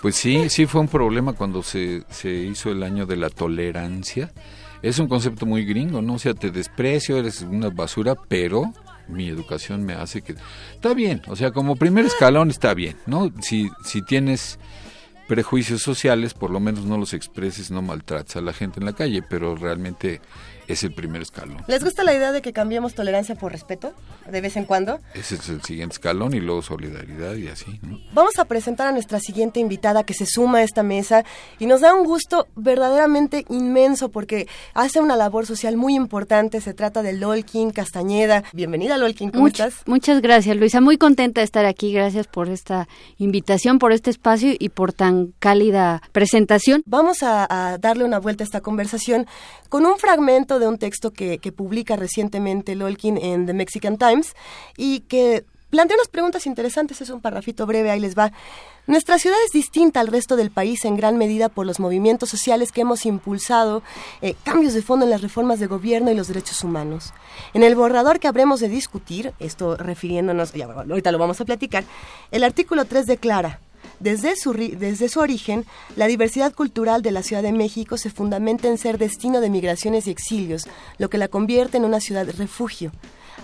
[0.02, 4.34] Pues sí, sí fue un problema cuando se, se hizo el año de la tolerancia.
[4.82, 6.16] Es un concepto muy gringo, ¿no?
[6.16, 8.74] O sea, te desprecio, eres una basura, pero
[9.10, 10.36] mi educación me hace que...
[10.74, 13.32] Está bien, o sea, como primer escalón está bien, ¿no?
[13.42, 14.60] Si, si tienes
[15.28, 18.94] prejuicios sociales, por lo menos no los expreses, no maltrates a la gente en la
[18.94, 20.22] calle, pero realmente
[20.70, 21.58] es el primer escalón.
[21.68, 23.92] ¿Les gusta la idea de que cambiemos tolerancia por respeto
[24.30, 25.00] de vez en cuando?
[25.16, 27.80] Ese es el siguiente escalón y luego solidaridad y así.
[28.14, 31.26] Vamos a presentar a nuestra siguiente invitada que se suma a esta mesa
[31.58, 36.62] y nos da un gusto verdaderamente inmenso porque hace una labor social muy importante.
[36.62, 38.44] Se trata de Lolkin Castañeda.
[38.54, 39.82] Bienvenida Lolkin, ¿cómo estás?
[39.88, 41.92] Muchas gracias Luisa, muy contenta de estar aquí.
[41.92, 46.84] Gracias por esta invitación, por este espacio y por tan cálida presentación.
[46.86, 49.26] Vamos a, a darle una vuelta a esta conversación
[49.70, 54.36] con un fragmento de un texto que, publica recientemente Lolkin en The Mexican Times
[54.78, 58.32] y que plantea unas preguntas interesantes, es un parrafito breve, ahí les va.
[58.88, 62.72] Nuestra ciudad es distinta al resto del país en gran medida por los movimientos sociales
[62.72, 63.84] que hemos impulsado,
[64.22, 67.14] eh, cambios de fondo en las reformas de gobierno y los derechos humanos.
[67.54, 71.84] En el borrador que habremos de discutir, esto refiriéndonos, ahorita lo vamos a platicar,
[72.32, 73.60] el artículo 3 declara,
[74.00, 78.68] desde su, desde su origen, la diversidad cultural de la Ciudad de México se fundamenta
[78.68, 82.92] en ser destino de migraciones y exilios, lo que la convierte en una ciudad refugio.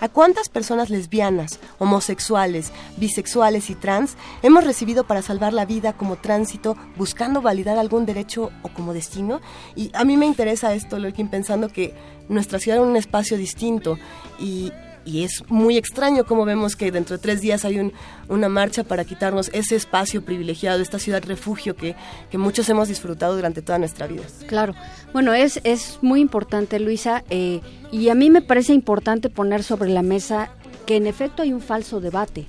[0.00, 6.16] ¿A cuántas personas lesbianas, homosexuales, bisexuales y trans hemos recibido para salvar la vida como
[6.16, 9.40] tránsito buscando validar algún derecho o como destino?
[9.74, 11.94] Y a mí me interesa esto, Lolkin, pensando que
[12.28, 13.98] nuestra ciudad es un espacio distinto
[14.38, 14.70] y,
[15.06, 17.92] y es muy extraño como vemos que dentro de tres días hay un,
[18.28, 21.94] una marcha para quitarnos ese espacio privilegiado, esta ciudad refugio que,
[22.30, 24.24] que, muchos hemos disfrutado durante toda nuestra vida.
[24.48, 24.74] Claro,
[25.12, 27.60] bueno, es, es muy importante, Luisa, eh,
[27.92, 30.50] y a mí me parece importante poner sobre la mesa
[30.84, 32.46] que en efecto hay un falso debate.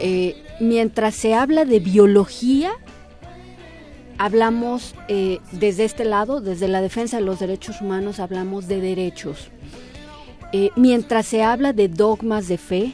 [0.00, 2.72] Eh, mientras se habla de biología,
[4.18, 9.50] hablamos eh, desde este lado, desde la defensa de los derechos humanos, hablamos de derechos
[10.52, 12.92] eh, mientras se habla de dogmas de fe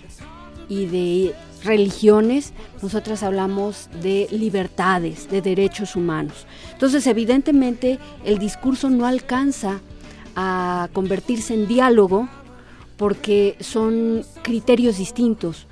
[0.69, 1.35] y de
[1.65, 2.53] religiones,
[2.83, 6.47] nosotras hablamos de libertades, de derechos humanos.
[6.73, 9.81] Entonces, evidentemente, el discurso no alcanza
[10.37, 12.29] a convertirse en diálogo
[12.97, 15.67] porque son criterios distintos.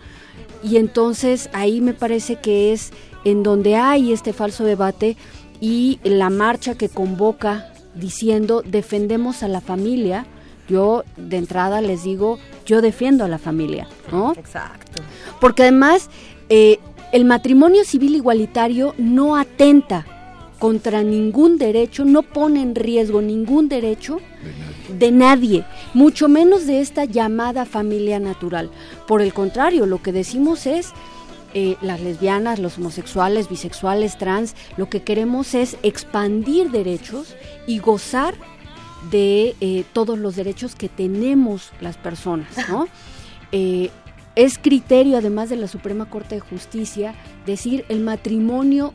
[0.62, 2.90] Y entonces ahí me parece que es
[3.24, 5.16] en donde hay este falso debate
[5.60, 10.26] y la marcha que convoca diciendo defendemos a la familia,
[10.68, 14.32] yo de entrada les digo, yo defiendo a la familia, ¿no?
[14.32, 15.02] Exacto.
[15.40, 16.10] Porque además
[16.48, 16.78] eh,
[17.12, 20.06] el matrimonio civil igualitario no atenta
[20.58, 24.18] contra ningún derecho, no pone en riesgo ningún derecho
[24.98, 28.70] de nadie, mucho menos de esta llamada familia natural.
[29.06, 30.92] Por el contrario, lo que decimos es,
[31.52, 37.36] eh, las lesbianas, los homosexuales, bisexuales, trans, lo que queremos es expandir derechos
[37.66, 38.34] y gozar
[39.10, 42.88] de eh, todos los derechos que tenemos las personas, ¿no?
[43.56, 43.90] Eh,
[44.34, 47.14] es criterio, además de la Suprema Corte de Justicia,
[47.46, 48.92] decir el matrimonio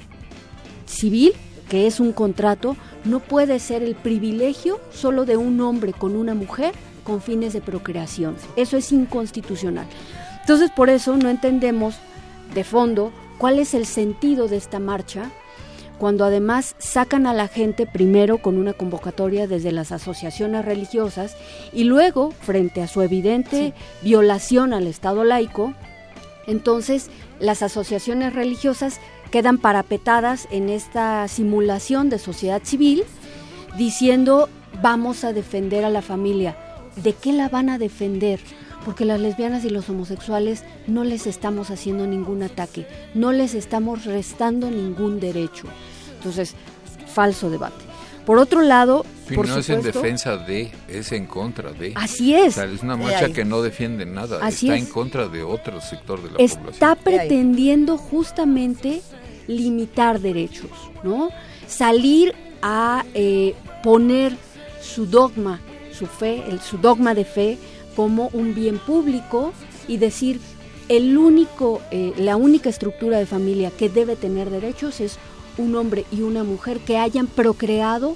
[0.85, 1.31] civil,
[1.69, 6.35] que es un contrato, no puede ser el privilegio solo de un hombre con una
[6.35, 6.73] mujer
[7.05, 8.35] con fines de procreación.
[8.57, 9.87] Eso es inconstitucional.
[10.41, 11.95] Entonces, por eso no entendemos
[12.53, 15.31] de fondo cuál es el sentido de esta marcha,
[15.99, 21.35] cuando además sacan a la gente primero con una convocatoria desde las asociaciones religiosas
[21.73, 25.73] y luego, frente a su evidente violación al Estado laico,
[26.47, 33.03] entonces las asociaciones religiosas quedan parapetadas en esta simulación de sociedad civil
[33.77, 34.49] diciendo
[34.81, 36.57] vamos a defender a la familia.
[36.95, 38.39] ¿De qué la van a defender?
[38.89, 44.05] Porque las lesbianas y los homosexuales no les estamos haciendo ningún ataque, no les estamos
[44.05, 45.67] restando ningún derecho.
[46.15, 46.55] Entonces,
[47.05, 47.85] falso debate.
[48.25, 51.93] Por otro lado, por no supuesto, es en defensa de, es en contra de.
[51.95, 52.57] Así es.
[52.57, 54.87] O sea, es una marcha que no defiende nada, Así está es.
[54.87, 56.97] en contra de otro sector de la está población.
[57.03, 59.03] pretendiendo justamente
[59.45, 60.71] limitar derechos,
[61.03, 61.29] ¿no?
[61.67, 62.33] Salir
[62.63, 64.35] a eh, poner
[64.81, 65.59] su dogma,
[65.91, 67.59] su fe, el, su dogma de fe
[67.99, 69.51] como un bien público
[69.85, 70.39] y decir
[70.87, 75.17] el único, eh, la única estructura de familia que debe tener derechos es
[75.57, 78.15] un hombre y una mujer que hayan procreado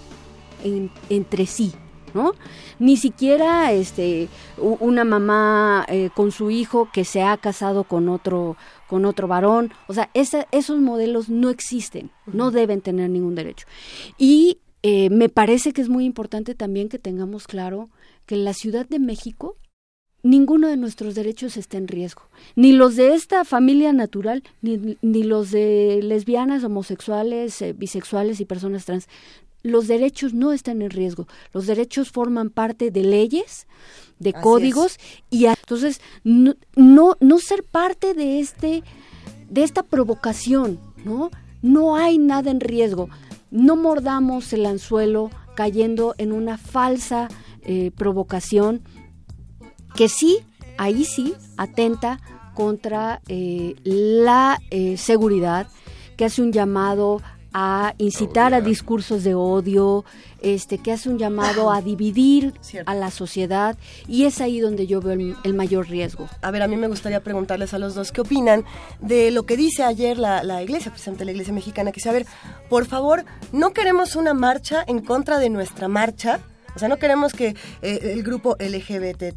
[0.63, 1.73] en- entre sí,
[2.13, 2.31] ¿no?
[2.79, 8.55] Ni siquiera este una mamá eh, con su hijo que se ha casado con otro
[8.87, 13.65] con otro varón, o sea, esa- esos modelos no existen, no deben tener ningún derecho.
[14.17, 17.89] Y eh, me parece que es muy importante también que tengamos claro
[18.25, 19.57] que la Ciudad de México
[20.23, 22.23] ninguno de nuestros derechos está en riesgo,
[22.55, 28.45] ni los de esta familia natural, ni, ni los de lesbianas, homosexuales, eh, bisexuales y
[28.45, 29.07] personas trans.
[29.63, 33.67] Los derechos no están en riesgo, los derechos forman parte de leyes,
[34.19, 34.97] de Así códigos
[35.29, 38.83] y a- entonces no, no no ser parte de este
[39.49, 41.29] de esta provocación, ¿no?
[41.61, 43.09] No hay nada en riesgo.
[43.51, 47.27] No mordamos el anzuelo cayendo en una falsa
[47.61, 48.81] eh, provocación
[49.95, 50.39] que sí,
[50.77, 52.19] ahí sí, atenta
[52.53, 55.67] contra eh, la eh, seguridad,
[56.17, 57.21] que hace un llamado
[57.53, 60.05] a incitar a discursos de odio,
[60.41, 62.53] este, que hace un llamado a dividir
[62.85, 63.77] a la sociedad
[64.07, 66.27] y es ahí donde yo veo el, el mayor riesgo.
[66.41, 68.65] A ver, a mí me gustaría preguntarles a los dos qué opinan
[68.99, 72.13] de lo que dice ayer la, la iglesia, precisamente la iglesia mexicana, que dice, a
[72.13, 72.25] ver,
[72.69, 76.39] por favor, no queremos una marcha en contra de nuestra marcha.
[76.75, 79.33] O sea, no queremos que eh, el grupo LGBT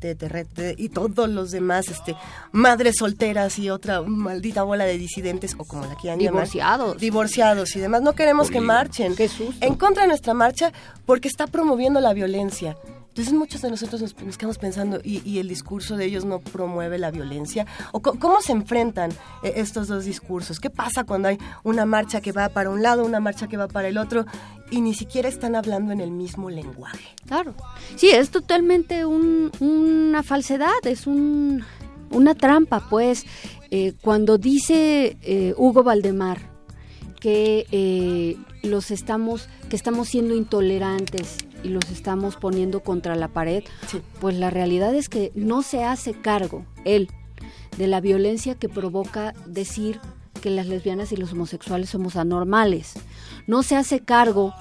[0.76, 2.16] y todos los demás, este,
[2.52, 6.44] madres solteras y otra maldita bola de disidentes, o como la quieran llamar.
[6.44, 6.98] Divorciados.
[6.98, 8.02] Divorciados y demás.
[8.02, 9.14] No queremos que marchen
[9.60, 10.72] en contra de nuestra marcha
[11.04, 12.76] porque está promoviendo la violencia.
[13.16, 16.98] Entonces muchos de nosotros nos, nos quedamos pensando, ¿y, el discurso de ellos no promueve
[16.98, 17.64] la violencia?
[17.92, 19.10] ¿O cómo se enfrentan
[19.42, 20.60] eh, estos dos discursos?
[20.60, 23.68] ¿Qué pasa cuando hay una marcha que va para un lado, una marcha que va
[23.68, 24.26] para el otro,
[24.70, 27.06] y ni siquiera están hablando en el mismo lenguaje?
[27.24, 27.54] Claro.
[27.94, 31.64] Sí, es totalmente un- una falsedad, es un,
[32.10, 33.24] una trampa, pues.
[33.70, 36.38] Eh, cuando dice eh, Hugo Valdemar
[37.18, 38.36] que
[38.66, 43.64] los estamos, que estamos siendo intolerantes y los estamos poniendo contra la pared,
[44.20, 47.08] pues la realidad es que no se hace cargo él
[47.76, 50.00] de la violencia que provoca decir
[50.40, 52.94] que las lesbianas y los homosexuales somos anormales.
[53.46, 54.54] No se hace cargo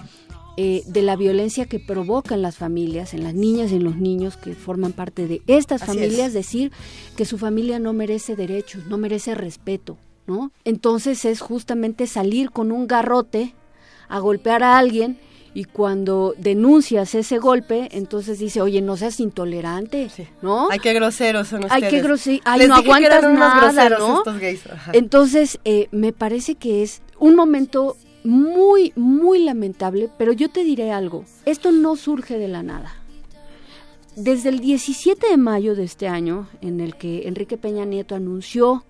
[0.58, 3.98] eh, de la violencia que provoca en las familias, en las niñas y en los
[3.98, 6.34] niños que forman parte de estas Así familias, es.
[6.34, 6.72] decir
[7.18, 9.98] que su familia no merece derechos, no merece respeto,
[10.28, 10.52] ¿no?
[10.64, 13.54] Entonces es justamente salir con un garrote
[14.08, 15.18] a golpear a alguien
[15.54, 20.10] y cuando denuncias ese golpe, entonces dice, oye, no seas intolerante,
[20.42, 20.70] ¿no?
[20.70, 22.42] Ay, qué groseros son Ay, qué ustedes.
[22.44, 24.18] ay, Les no dije que aguantas eran unos nada, groseros ¿no?
[24.18, 24.64] estos gays.
[24.92, 27.96] Entonces, eh, me parece que es un momento
[28.26, 32.94] muy, muy lamentable, pero yo te diré algo, esto no surge de la nada.
[34.18, 38.84] desde el 17 de mayo de este año, en el que Enrique Peña Nieto anunció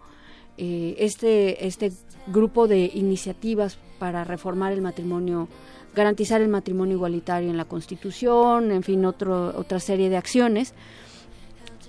[0.57, 1.91] eh, este, este
[2.28, 5.47] grupo de iniciativas para reformar el matrimonio,
[5.95, 10.73] garantizar el matrimonio igualitario en la Constitución, en fin, otro, otra serie de acciones,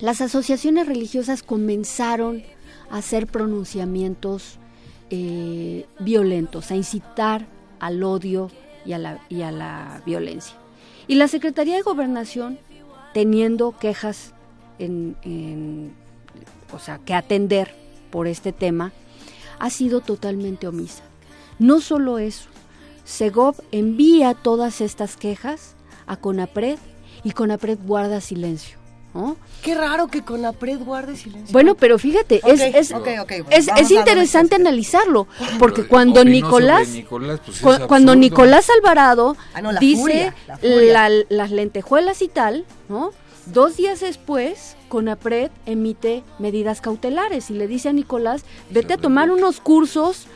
[0.00, 2.42] las asociaciones religiosas comenzaron
[2.90, 4.58] a hacer pronunciamientos
[5.10, 7.46] eh, violentos, a incitar
[7.80, 8.50] al odio
[8.84, 10.56] y a, la, y a la violencia.
[11.06, 12.58] Y la Secretaría de Gobernación,
[13.14, 14.34] teniendo quejas
[14.78, 15.94] en,
[16.72, 17.74] o sea, que atender
[18.10, 18.92] por este tema,
[19.58, 21.02] ha sido totalmente omisa.
[21.58, 22.48] No solo eso,
[23.04, 25.74] Segov envía todas estas quejas
[26.06, 26.78] a CONAPRED
[27.24, 28.78] y CONAPRED guarda silencio.
[29.62, 31.52] Qué raro que CONAPRED guarde silencio.
[31.52, 32.92] Bueno, pero fíjate, es, es,
[33.50, 35.26] es, interesante analizarlo,
[35.58, 36.88] porque cuando Nicolás,
[37.62, 43.12] pues, cuando Nicolás Alvarado ah, dice las lentejuelas y tal, ¿no?
[43.46, 49.30] Dos días después, CONAPRED emite medidas cautelares y le dice a Nicolás, vete a tomar
[49.30, 50.26] unos cursos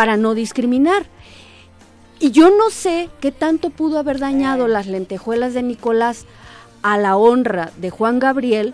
[0.00, 1.04] para no discriminar.
[2.20, 6.24] Y yo no sé qué tanto pudo haber dañado las lentejuelas de Nicolás
[6.80, 8.72] a la honra de Juan Gabriel,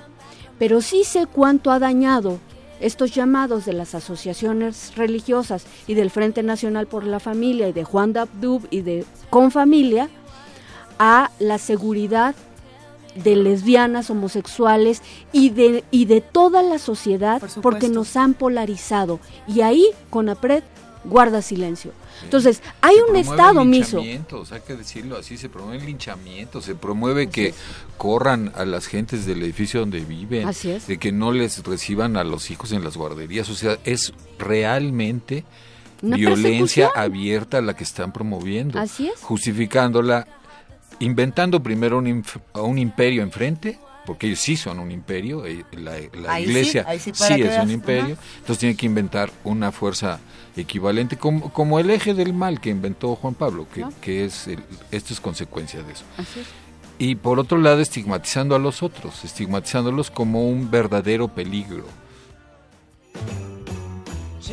[0.61, 2.39] pero sí sé cuánto ha dañado
[2.79, 7.83] estos llamados de las asociaciones religiosas y del Frente Nacional por la Familia y de
[7.83, 10.09] Juan Dabdub y de Confamilia
[11.01, 12.37] a la seguridad
[13.17, 15.03] de lesbianas, homosexuales
[15.33, 19.19] y de, y de toda la sociedad porque nos han polarizado.
[19.49, 20.63] Y ahí CONAPRED
[21.09, 21.93] guarda silencio.
[22.23, 24.01] Entonces, hay un Estado miso.
[24.01, 27.55] Hay que decirlo así, se promueve el linchamiento, se promueve que
[27.97, 30.49] corran a las gentes del edificio donde viven,
[30.87, 33.49] de que no les reciban a los hijos en las guarderías.
[33.49, 35.45] O sea, es realmente
[36.03, 38.81] violencia abierta la que están promoviendo,
[39.23, 40.27] justificándola,
[40.99, 46.87] inventando primero un, un imperio enfrente porque ellos sí son un imperio, eh, la, iglesia
[46.99, 47.11] sí,
[47.43, 50.21] es un imperio, entonces tiene que inventar una fuerza
[50.57, 54.49] equivalente como, como el eje del mal que inventó Juan Pablo, que, que es
[54.91, 56.05] esto es consecuencia de eso.
[56.99, 61.85] Y por otro lado, estigmatizando a los otros, estigmatizándolos como un verdadero peligro.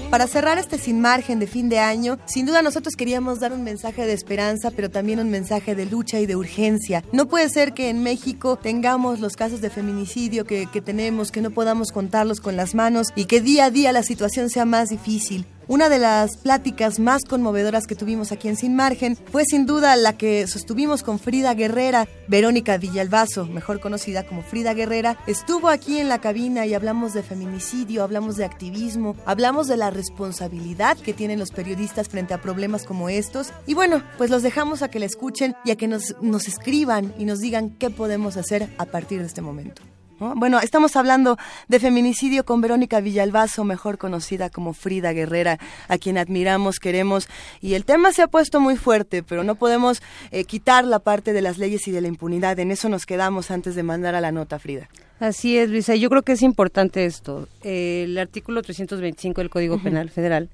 [0.10, 3.64] Para cerrar este sin margen de fin de año, sin duda nosotros queríamos dar un
[3.64, 7.04] mensaje de esperanza, pero también un mensaje de lucha y de urgencia.
[7.12, 11.41] No puede ser que en México tengamos los casos de feminicidio que, que tenemos, que
[11.41, 14.89] no podamos contarlos con las manos y que día a día la situación sea más
[14.89, 15.47] difícil.
[15.68, 19.95] Una de las pláticas más conmovedoras que tuvimos aquí en Sin Margen fue sin duda
[19.95, 22.07] la que sostuvimos con Frida Guerrera.
[22.28, 27.24] Verónica Villalbazo, mejor conocida como Frida Guerrera, estuvo aquí en la cabina y hablamos de
[27.24, 32.84] feminicidio, hablamos de activismo, hablamos de la responsabilidad que tienen los periodistas frente a problemas
[32.84, 33.53] como estos.
[33.66, 37.14] Y bueno, pues los dejamos a que la escuchen y a que nos, nos escriban
[37.18, 39.93] y nos digan qué podemos hacer a partir de este momento.
[40.36, 45.59] Bueno, estamos hablando de feminicidio con Verónica Villalbazo, mejor conocida como Frida Guerrera,
[45.89, 47.28] a quien admiramos, queremos,
[47.61, 50.01] y el tema se ha puesto muy fuerte, pero no podemos
[50.32, 52.57] eh, quitar la parte de las leyes y de la impunidad.
[52.59, 54.89] En eso nos quedamos antes de mandar a la nota, Frida.
[55.19, 55.95] Así es, Luisa.
[55.95, 57.47] Yo creo que es importante esto.
[57.63, 60.49] el artículo 325 del Código Penal Federal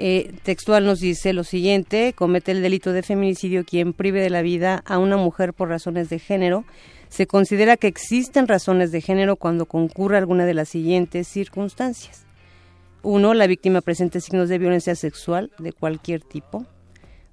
[0.00, 4.42] eh, textual nos dice lo siguiente, comete el delito de feminicidio quien prive de la
[4.42, 6.64] vida a una mujer por razones de género
[7.08, 12.26] se considera que existen razones de género cuando concurre alguna de las siguientes circunstancias.
[13.02, 16.66] Uno, la víctima presente signos de violencia sexual de cualquier tipo.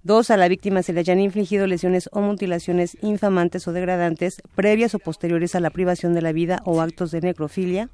[0.03, 4.93] Dos, a la víctima se le hayan infligido lesiones o mutilaciones infamantes o degradantes previas
[4.93, 7.89] o posteriores a la privación de la vida o actos de necrofilia.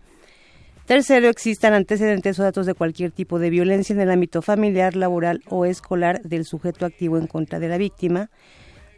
[0.85, 5.41] Tercero, existan antecedentes o datos de cualquier tipo de violencia en el ámbito familiar, laboral
[5.47, 8.29] o escolar del sujeto activo en contra de la víctima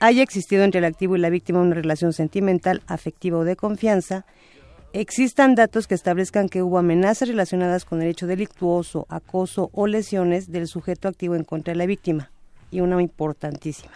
[0.03, 4.25] haya existido entre el activo y la víctima una relación sentimental, afectiva o de confianza,
[4.91, 10.51] existan datos que establezcan que hubo amenazas relacionadas con el hecho delictuoso, acoso o lesiones
[10.51, 12.31] del sujeto activo en contra de la víctima.
[12.69, 13.93] Y una importantísima.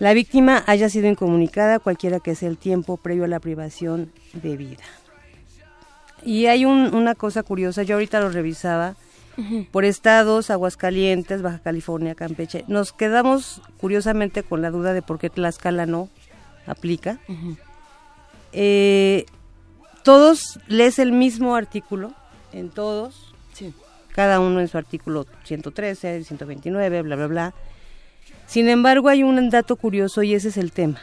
[0.00, 4.56] La víctima haya sido incomunicada cualquiera que sea el tiempo previo a la privación de
[4.56, 4.84] vida.
[6.24, 8.96] Y hay una cosa curiosa, yo ahorita lo revisaba,
[9.70, 12.64] por estados, Aguascalientes, Baja California, Campeche.
[12.68, 16.08] Nos quedamos curiosamente con la duda de por qué Tlaxcala no
[16.66, 17.18] aplica.
[18.52, 19.26] Eh,
[20.02, 22.12] todos lees el mismo artículo,
[22.52, 23.34] en todos,
[24.14, 27.54] cada uno en su artículo 113, 129, bla, bla, bla.
[28.46, 31.00] Sin embargo, hay un dato curioso y ese es el tema.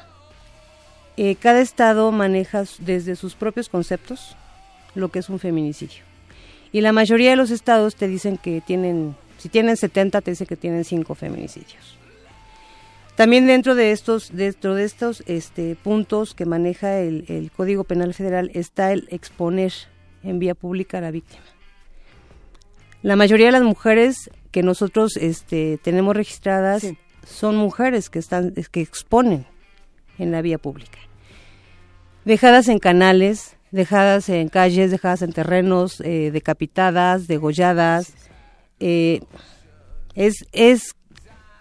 [1.18, 4.36] Eh, cada estado maneja desde sus propios conceptos
[4.96, 6.04] lo que es un feminicidio.
[6.76, 10.45] Y la mayoría de los estados te dicen que tienen, si tienen 70, te dicen
[10.45, 11.97] que tienen 5 feminicidios.
[13.15, 18.13] También dentro de estos, dentro de estos este, puntos que maneja el, el Código Penal
[18.13, 19.71] Federal está el exponer
[20.21, 21.45] en vía pública a la víctima.
[23.03, 26.86] La mayoría de las mujeres que nosotros este, tenemos registradas
[27.26, 29.45] son mujeres que están que exponen
[30.17, 30.99] en la vía pública.
[32.26, 38.13] Dejadas en canales, dejadas en calles, dejadas en terrenos, eh, decapitadas, degolladas.
[38.80, 39.22] Eh,
[40.16, 40.95] es, es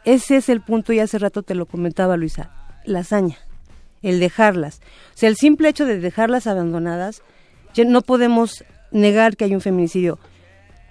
[0.04, 2.50] ese es el punto, y hace rato te lo comentaba Luisa,
[2.84, 3.38] la hazaña,
[4.02, 4.80] el dejarlas.
[5.14, 7.22] O sea, el simple hecho de dejarlas abandonadas,
[7.72, 10.18] ya no podemos negar que hay un feminicidio.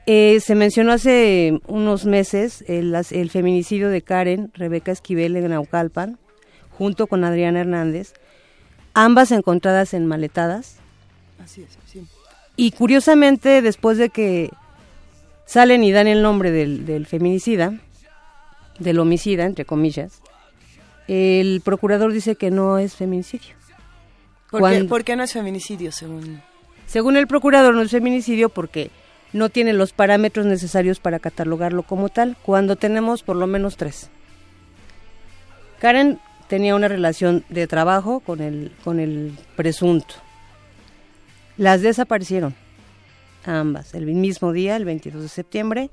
[0.08, 6.18] Eh, se mencionó hace unos meses el, el, feminicidio de Karen, Rebeca Esquivel en Naucalpan,
[6.72, 8.14] junto con Adriana Hernández,
[8.96, 10.80] ambas encontradas en maletadas.
[11.44, 12.06] Así es, sí.
[12.56, 14.52] Y curiosamente, después de que
[15.46, 17.74] salen y dan el nombre del, del feminicida,
[18.80, 20.22] del homicida, entre comillas,
[21.08, 23.56] el procurador dice que no es feminicidio.
[24.50, 26.42] ¿Por, qué, no es feminicidio según...?
[26.86, 28.92] Según el procurador no es feminicidio porque
[29.32, 34.12] no tiene los parámetros necesarios para catalogarlo como tal, cuando tenemos por lo menos tres.
[35.80, 40.16] Karen tenía una relación de trabajo con el, con el presunto.
[41.58, 42.56] Las desaparecieron,
[43.46, 45.92] ambas, el mismo día, el 22 de septiembre,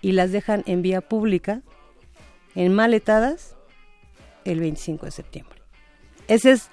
[0.00, 1.62] y las dejan en vía pública
[2.54, 3.56] en maletadas
[4.44, 5.58] el 25 de septiembre.
[6.28, 6.70] Esa es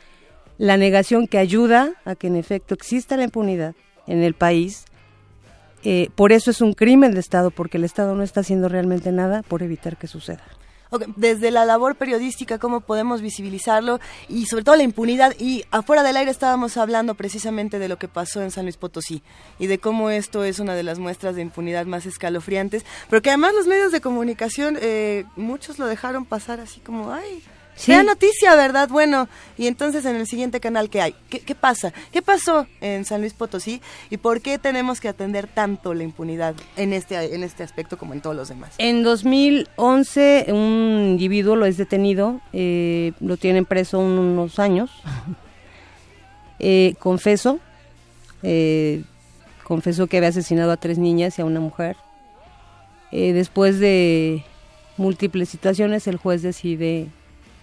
[0.57, 3.73] la negación que ayuda a que en efecto exista la impunidad
[4.05, 4.85] en el país.
[5.83, 9.11] Eh, por eso es un crimen de Estado, porque el Estado no está haciendo realmente
[9.11, 10.43] nada por evitar que suceda.
[11.15, 14.01] Desde la labor periodística, ¿cómo podemos visibilizarlo?
[14.27, 15.33] Y sobre todo la impunidad.
[15.39, 19.23] Y afuera del aire estábamos hablando precisamente de lo que pasó en San Luis Potosí
[19.57, 23.29] y de cómo esto es una de las muestras de impunidad más escalofriantes, pero que
[23.29, 27.41] además los medios de comunicación, eh, muchos lo dejaron pasar así como, ay,
[27.81, 27.93] Sí.
[28.03, 28.89] noticia, ¿verdad?
[28.89, 29.27] Bueno,
[29.57, 31.15] y entonces en el siguiente canal, ¿qué hay?
[31.29, 31.91] ¿Qué, pasa?
[32.11, 33.81] ¿Qué pasó en San Luis Potosí?
[34.11, 38.13] ¿Y por qué tenemos que atender tanto la impunidad en este, en este aspecto como
[38.13, 38.75] en todos los demás?
[38.77, 44.91] En 2011 un individuo lo es detenido, eh, lo tienen preso unos años.
[46.63, 47.59] Eh, confeso,
[48.43, 49.01] eh,
[49.63, 51.97] confesó que había asesinado a tres niñas y a una mujer.
[53.11, 54.45] después de
[54.97, 57.09] múltiples situaciones, el juez decide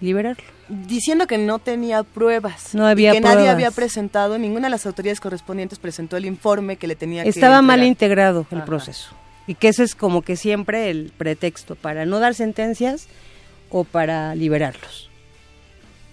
[0.00, 0.44] liberarlo.
[0.68, 2.74] Diciendo que no tenía pruebas.
[2.74, 6.86] No había que nadie había presentado, ninguna de las autoridades correspondientes presentó el informe que
[6.86, 9.10] le tenía que Estaba mal integrado el proceso.
[9.46, 13.08] Y que ese es como que siempre el pretexto para no dar sentencias
[13.70, 15.08] o para liberarlos.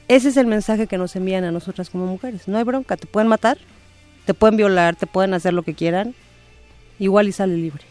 [0.08, 2.48] Ese es el mensaje que nos envían a nosotras como mujeres.
[2.48, 3.58] No hay bronca, te pueden matar,
[4.26, 6.14] te pueden violar, te pueden hacer lo que quieran,
[7.00, 7.84] igual y sale libre.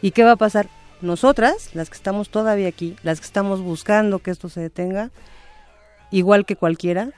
[0.00, 0.68] ¿Y qué va a pasar?
[1.02, 5.10] Nosotras, las que estamos todavía aquí, las que estamos buscando que esto se detenga,
[6.10, 7.10] igual que cualquiera,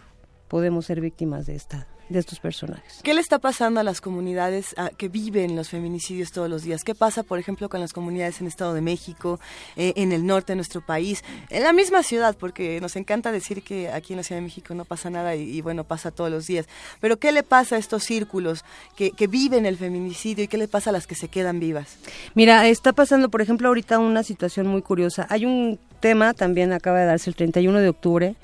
[0.48, 3.00] podemos ser víctimas de esta de estos personajes.
[3.02, 6.84] ¿Qué le está pasando a las comunidades que viven los feminicidios todos los días?
[6.84, 9.40] ¿Qué pasa, por ejemplo, con las comunidades en Estado de México,
[9.76, 12.36] eh, en el norte de nuestro país, en la misma ciudad?
[12.38, 15.60] Porque nos encanta decir que aquí en la Ciudad de México no pasa nada y,
[15.60, 16.66] bueno, pasa todos los días.
[17.00, 18.64] Pero ¿qué le pasa a estos círculos
[18.96, 21.96] que, que viven el feminicidio y qué le pasa a las que se quedan vivas?
[22.34, 25.26] Mira, está pasando, por ejemplo, ahorita una situación muy curiosa.
[25.30, 28.36] Hay un tema, también acaba de darse el 31 de octubre,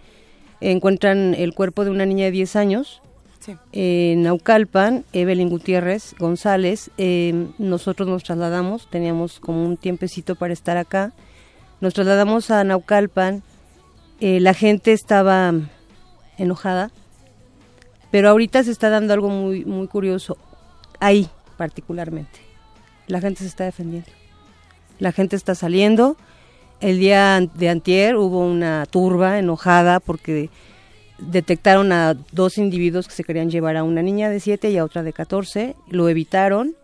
[0.61, 3.03] encuentran el cuerpo de una niña de 10 años
[3.72, 10.76] en Naucalpan, Evelyn Gutiérrez González, eh, nosotros nos trasladamos, teníamos como un tiempecito para estar
[10.76, 11.12] acá,
[11.80, 13.42] nos trasladamos a Naucalpan,
[14.20, 15.53] eh, la gente estaba
[16.38, 16.90] enojada,
[18.11, 20.36] pero ahorita se está dando algo muy, muy curioso,
[20.98, 22.40] ahí particularmente,
[23.07, 24.11] la gente se está defendiendo,
[24.98, 26.16] la gente está saliendo,
[26.80, 30.48] el día de antier hubo una turba enojada porque
[31.21, 34.85] detectaron a dos individuos que se querían llevar a una niña de 7 y a
[34.85, 36.75] otra de 14, lo evitaron,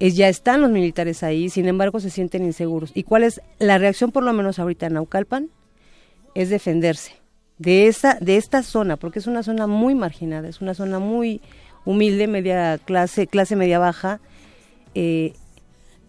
[0.00, 2.90] es, ya están los militares ahí, sin embargo se sienten inseguros.
[2.94, 5.50] ¿Y cuál es la reacción por lo menos ahorita en Naucalpan?
[6.34, 7.12] Es defenderse
[7.58, 11.40] de, esa, de esta zona, porque es una zona muy marginada, es una zona muy
[11.84, 14.20] humilde, media clase, clase media baja,
[14.94, 15.34] eh,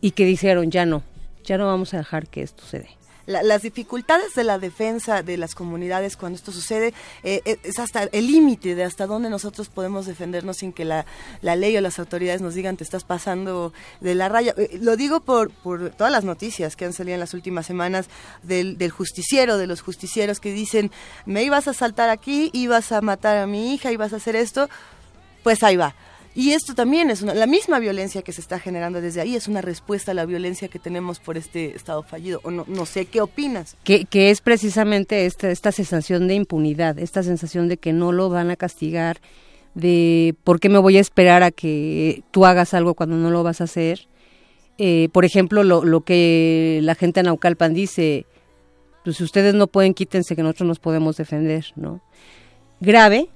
[0.02, 1.04] y que dijeron, ya no,
[1.44, 2.90] ya no vamos a dejar que esto se dé
[3.26, 8.04] las dificultades de la defensa de las comunidades cuando esto sucede eh, eh, es hasta
[8.04, 11.06] el límite de hasta dónde nosotros podemos defendernos sin que la,
[11.42, 14.54] la, ley o las autoridades nos digan te estás pasando de la raya.
[14.58, 18.08] Eh, lo digo por, por todas las noticias que han salido en las últimas semanas
[18.44, 20.92] del, del justiciero, de los justicieros que dicen
[21.26, 24.70] me ibas a saltar aquí, ibas a matar a mi hija, ibas a hacer esto,
[25.44, 25.96] pues ahí va
[26.38, 29.48] Y esto también es una, la misma violencia que se está generando desde ahí, es
[29.48, 32.42] una respuesta a la violencia que tenemos por este Estado fallido.
[32.44, 33.78] O no, no sé, ¿qué opinas?
[33.86, 38.30] Que, que es precisamente esta, esta sensación de impunidad, esta sensación de que no lo
[38.30, 39.22] van a castigar,
[39.76, 43.42] de por qué me voy a esperar a que tú hagas algo cuando no lo
[43.44, 44.10] vas a hacer.
[44.78, 48.26] Eh, por ejemplo, lo, lo que la gente en Naucalpan dice,
[49.06, 52.02] pues si ustedes no pueden, quítense que nosotros nos podemos defender, ¿no?
[52.82, 53.30] Grave,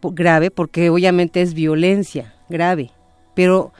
[0.00, 2.90] grave, porque obviamente es violencia, grave,
[3.34, 3.72] pero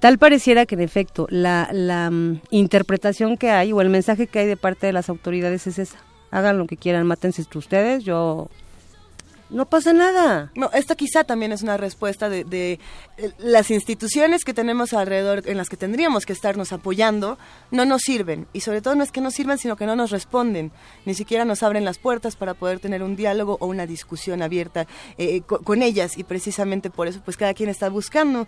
[0.00, 4.40] tal pareciera que en efecto la, la mm, interpretación que hay o el mensaje que
[4.40, 5.98] hay de parte de las autoridades es esa.
[6.30, 8.48] Hagan lo que quieran, mátense ustedes, yo
[9.50, 10.50] no pasa nada.
[10.54, 12.78] No, esto quizá también es una respuesta de, de,
[13.16, 17.38] eh, las instituciones que tenemos alrededor, en las que tendríamos que estarnos apoyando,
[17.70, 18.46] no nos sirven.
[18.52, 20.72] Y sobre todo no es que no sirvan, sino que no nos responden.
[21.04, 24.86] Ni siquiera nos abren las puertas para poder tener un diálogo o una discusión abierta
[25.18, 26.18] eh, con, con, ellas.
[26.18, 28.46] Y precisamente por eso, pues cada quien está buscando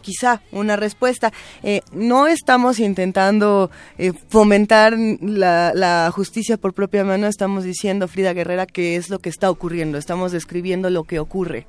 [0.00, 1.32] quizá una respuesta.
[1.62, 8.32] Eh, no estamos intentando eh, fomentar la, la, justicia por propia mano, estamos diciendo, Frida
[8.32, 11.66] Guerrera, que es lo que está ocurriendo, estamos describiendo lo que ocurre,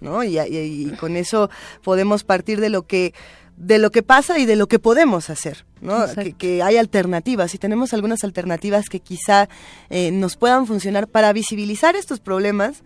[0.00, 0.24] ¿no?
[0.24, 1.50] Y, y, y con eso
[1.82, 3.12] podemos partir de lo que
[3.60, 6.06] de lo que pasa y de lo que podemos hacer, ¿no?
[6.14, 9.50] Que, que, hay alternativas y tenemos algunas alternativas que quizá
[9.90, 12.82] eh, nos puedan funcionar para visibilizar estos problemas,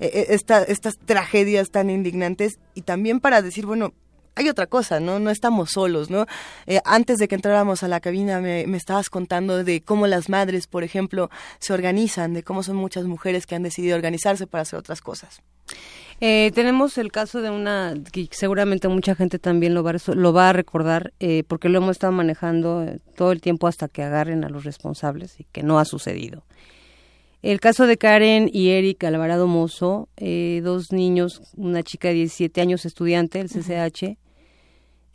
[0.00, 3.94] eh, esta, estas tragedias tan indignantes y también para decir, bueno,
[4.36, 5.18] hay otra cosa, ¿no?
[5.18, 6.26] No estamos solos, ¿no?
[6.66, 10.28] Eh, antes de que entráramos a la cabina me, me, estabas contando de cómo las
[10.28, 14.62] madres, por ejemplo, se organizan, de cómo son muchas mujeres que han decidido organizarse para
[14.62, 15.42] hacer otras cosas.
[16.20, 20.48] Eh, tenemos el caso de una que seguramente mucha gente también lo va, lo va
[20.48, 24.42] a recordar eh, porque lo hemos estado manejando eh, todo el tiempo hasta que agarren
[24.44, 26.44] a los responsables y que no ha sucedido.
[27.42, 32.62] El caso de Karen y Eric Alvarado Mozo, eh, dos niños, una chica de 17
[32.62, 34.16] años estudiante del CCH uh -huh.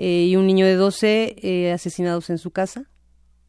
[0.04, 2.90] Eh, y un niño de 12 eh, asesinados en su casa.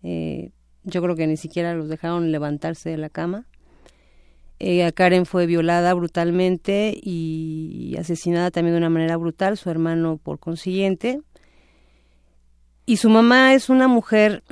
[0.03, 3.46] yo creo que ni siquiera los dejaron levantarse de la cama.
[4.59, 10.40] Eh, Karen fue violada brutalmente y asesinada también de una manera brutal, su hermano por
[10.40, 11.22] consiguiente.
[12.84, 14.42] Y su mamá es una mujer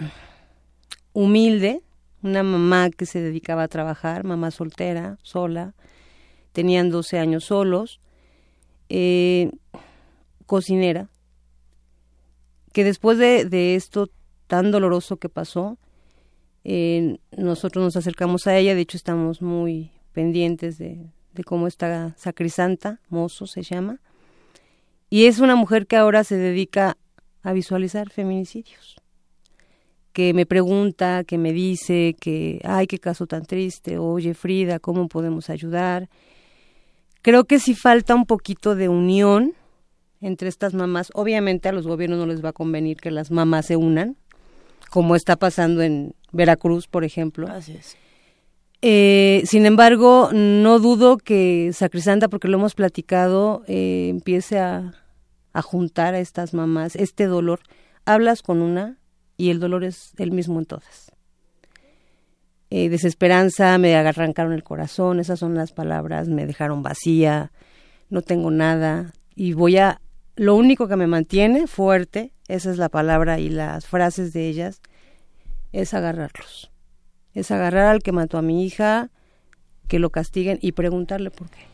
[1.12, 1.82] humilde,
[2.22, 5.74] una mamá que se dedicaba a trabajar, mamá soltera, sola,
[6.53, 8.01] tenían 12 años solos,
[8.88, 9.51] eh,
[10.46, 11.11] cocinera,
[12.72, 14.08] que después de, de, esto
[14.46, 15.78] tan doloroso que pasó,
[16.64, 22.14] eh, nosotros nos acercamos a ella, de hecho estamos muy pendientes de, de cómo está
[22.16, 24.00] Sacrisanta, Mozo se llama,
[25.08, 26.96] y es una mujer que ahora se dedica
[27.42, 29.00] a visualizar feminicidios
[30.12, 35.08] que me pregunta, que me dice que, ay, qué caso tan triste, oye Frida, ¿cómo
[35.08, 36.08] podemos ayudar?
[37.22, 39.54] Creo que sí falta un poquito de unión
[40.20, 41.10] entre estas mamás.
[41.14, 44.16] Obviamente a los gobiernos no les va a convenir que las mamás se unan,
[44.90, 47.48] como está pasando en Veracruz, por ejemplo.
[47.48, 47.96] Así es.
[48.82, 54.94] Eh, sin embargo, no dudo que Sacrisanta, porque lo hemos platicado, eh, empiece a,
[55.52, 57.60] a juntar a estas mamás este dolor.
[58.06, 58.96] Hablas con una,
[59.36, 61.12] y el dolor es el mismo en todas.
[62.68, 67.50] Eh, desesperanza, me arrancaron el corazón, esas son las palabras, me dejaron vacía,
[68.10, 70.00] no tengo nada y voy a,
[70.36, 74.80] lo único que me mantiene fuerte, esa es la palabra y las frases de ellas,
[75.72, 76.70] es agarrarlos,
[77.34, 79.10] es agarrar al que mató a mi hija,
[79.88, 81.66] que lo castiguen y preguntarle por qué.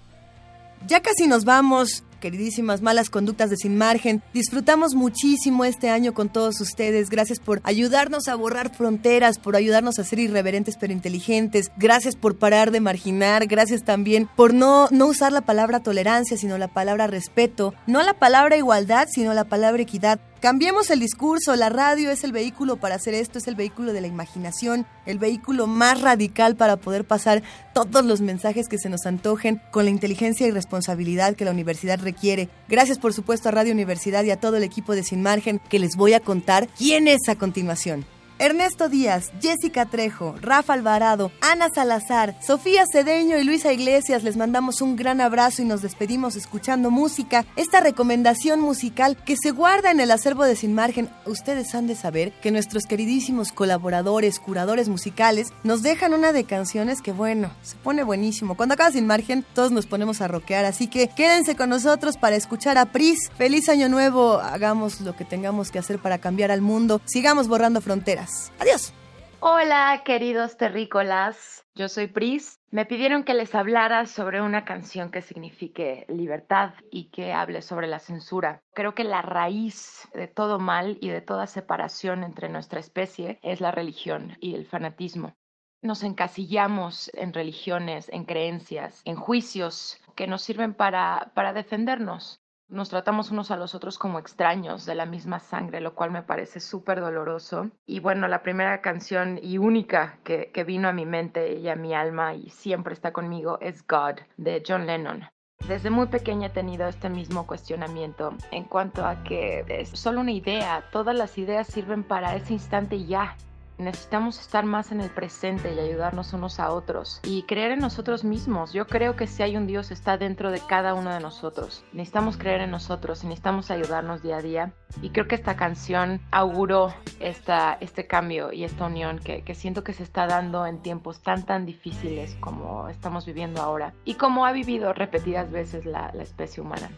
[0.86, 4.22] Ya casi nos vamos, queridísimas malas conductas de Sin Margen.
[4.32, 7.10] Disfrutamos muchísimo este año con todos ustedes.
[7.10, 11.70] Gracias por ayudarnos a borrar fronteras, por ayudarnos a ser irreverentes pero inteligentes.
[11.76, 13.46] Gracias por parar de marginar.
[13.46, 17.74] Gracias también por no, no usar la palabra tolerancia, sino la palabra respeto.
[17.86, 20.20] No la palabra igualdad, sino la palabra equidad.
[20.46, 24.00] Cambiemos el discurso, la radio es el vehículo para hacer esto, es el vehículo de
[24.00, 27.42] la imaginación, el vehículo más radical para poder pasar
[27.74, 31.98] todos los mensajes que se nos antojen con la inteligencia y responsabilidad que la universidad
[31.98, 32.48] requiere.
[32.68, 35.80] Gracias por supuesto a Radio Universidad y a todo el equipo de Sin Margen que
[35.80, 38.06] les voy a contar quién es a continuación.
[38.38, 44.82] Ernesto Díaz, Jessica Trejo, Rafa Alvarado, Ana Salazar, Sofía Cedeño y Luisa Iglesias les mandamos
[44.82, 47.46] un gran abrazo y nos despedimos escuchando música.
[47.56, 51.94] Esta recomendación musical que se guarda en el acervo de Sin Margen, ustedes han de
[51.94, 57.76] saber que nuestros queridísimos colaboradores, curadores musicales, nos dejan una de canciones que bueno, se
[57.76, 58.54] pone buenísimo.
[58.54, 62.36] Cuando acaba Sin Margen, todos nos ponemos a rockear, así que quédense con nosotros para
[62.36, 63.30] escuchar a Pris.
[63.38, 67.80] Feliz año nuevo, hagamos lo que tengamos que hacer para cambiar al mundo, sigamos borrando
[67.80, 68.25] fronteras.
[68.58, 68.92] Adiós.
[69.40, 71.64] Hola, queridos terrícolas.
[71.74, 72.58] Yo soy Pris.
[72.70, 77.86] Me pidieron que les hablara sobre una canción que signifique libertad y que hable sobre
[77.86, 78.62] la censura.
[78.74, 83.60] Creo que la raíz de todo mal y de toda separación entre nuestra especie es
[83.60, 85.36] la religión y el fanatismo.
[85.82, 92.40] Nos encasillamos en religiones, en creencias, en juicios que nos sirven para, para defendernos.
[92.68, 96.22] Nos tratamos unos a los otros como extraños de la misma sangre, lo cual me
[96.22, 97.70] parece súper doloroso.
[97.86, 101.76] Y bueno, la primera canción y única que, que vino a mi mente y a
[101.76, 105.28] mi alma y siempre está conmigo es God de John Lennon.
[105.68, 110.32] Desde muy pequeña he tenido este mismo cuestionamiento en cuanto a que es solo una
[110.32, 113.36] idea, todas las ideas sirven para ese instante y ya.
[113.78, 118.24] Necesitamos estar más en el presente y ayudarnos unos a otros y creer en nosotros
[118.24, 118.72] mismos.
[118.72, 121.84] Yo creo que si hay un Dios está dentro de cada uno de nosotros.
[121.92, 124.72] Necesitamos creer en nosotros y necesitamos ayudarnos día a día.
[125.02, 129.84] Y creo que esta canción auguró esta, este cambio y esta unión que, que siento
[129.84, 134.46] que se está dando en tiempos tan tan difíciles como estamos viviendo ahora y como
[134.46, 136.90] ha vivido repetidas veces la, la especie humana.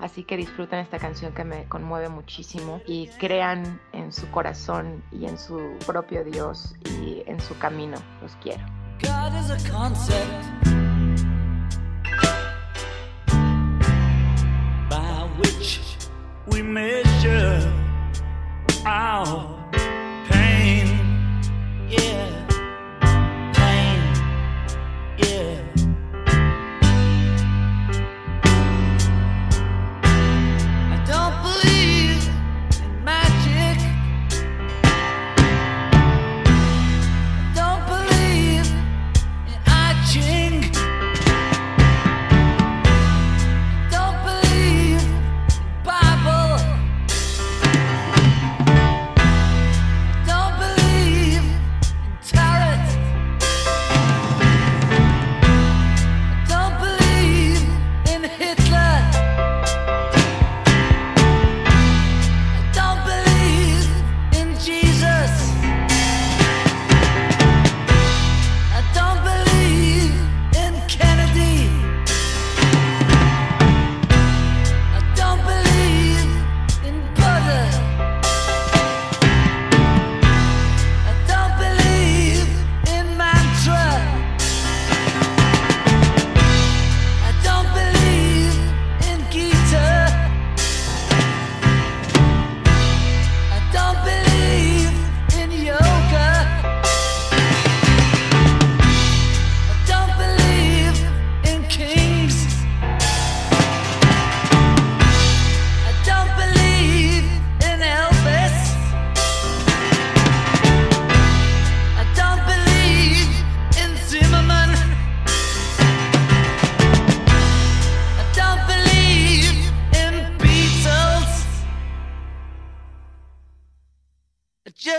[0.00, 5.26] Así que disfruten esta canción que me conmueve muchísimo y crean en su corazón y
[5.26, 7.96] en su propio Dios y en su camino.
[8.20, 8.64] Los quiero.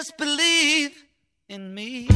[0.06, 1.04] Just believe
[1.50, 2.08] in me.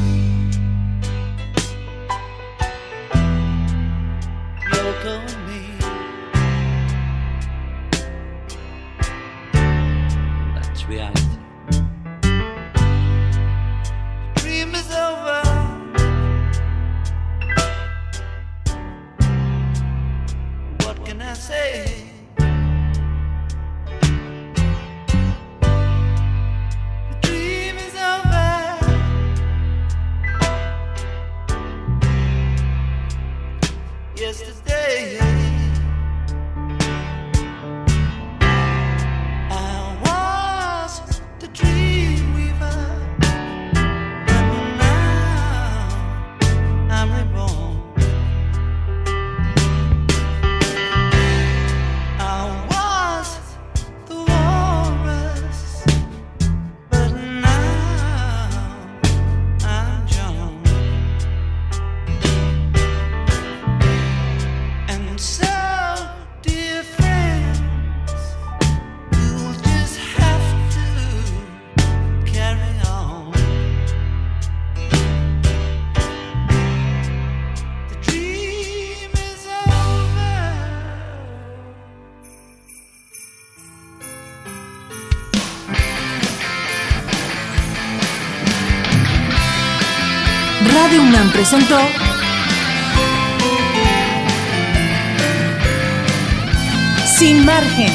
[97.18, 97.92] Sin margen.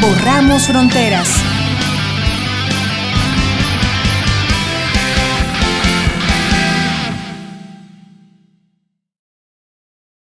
[0.00, 1.43] Borramos fronteras.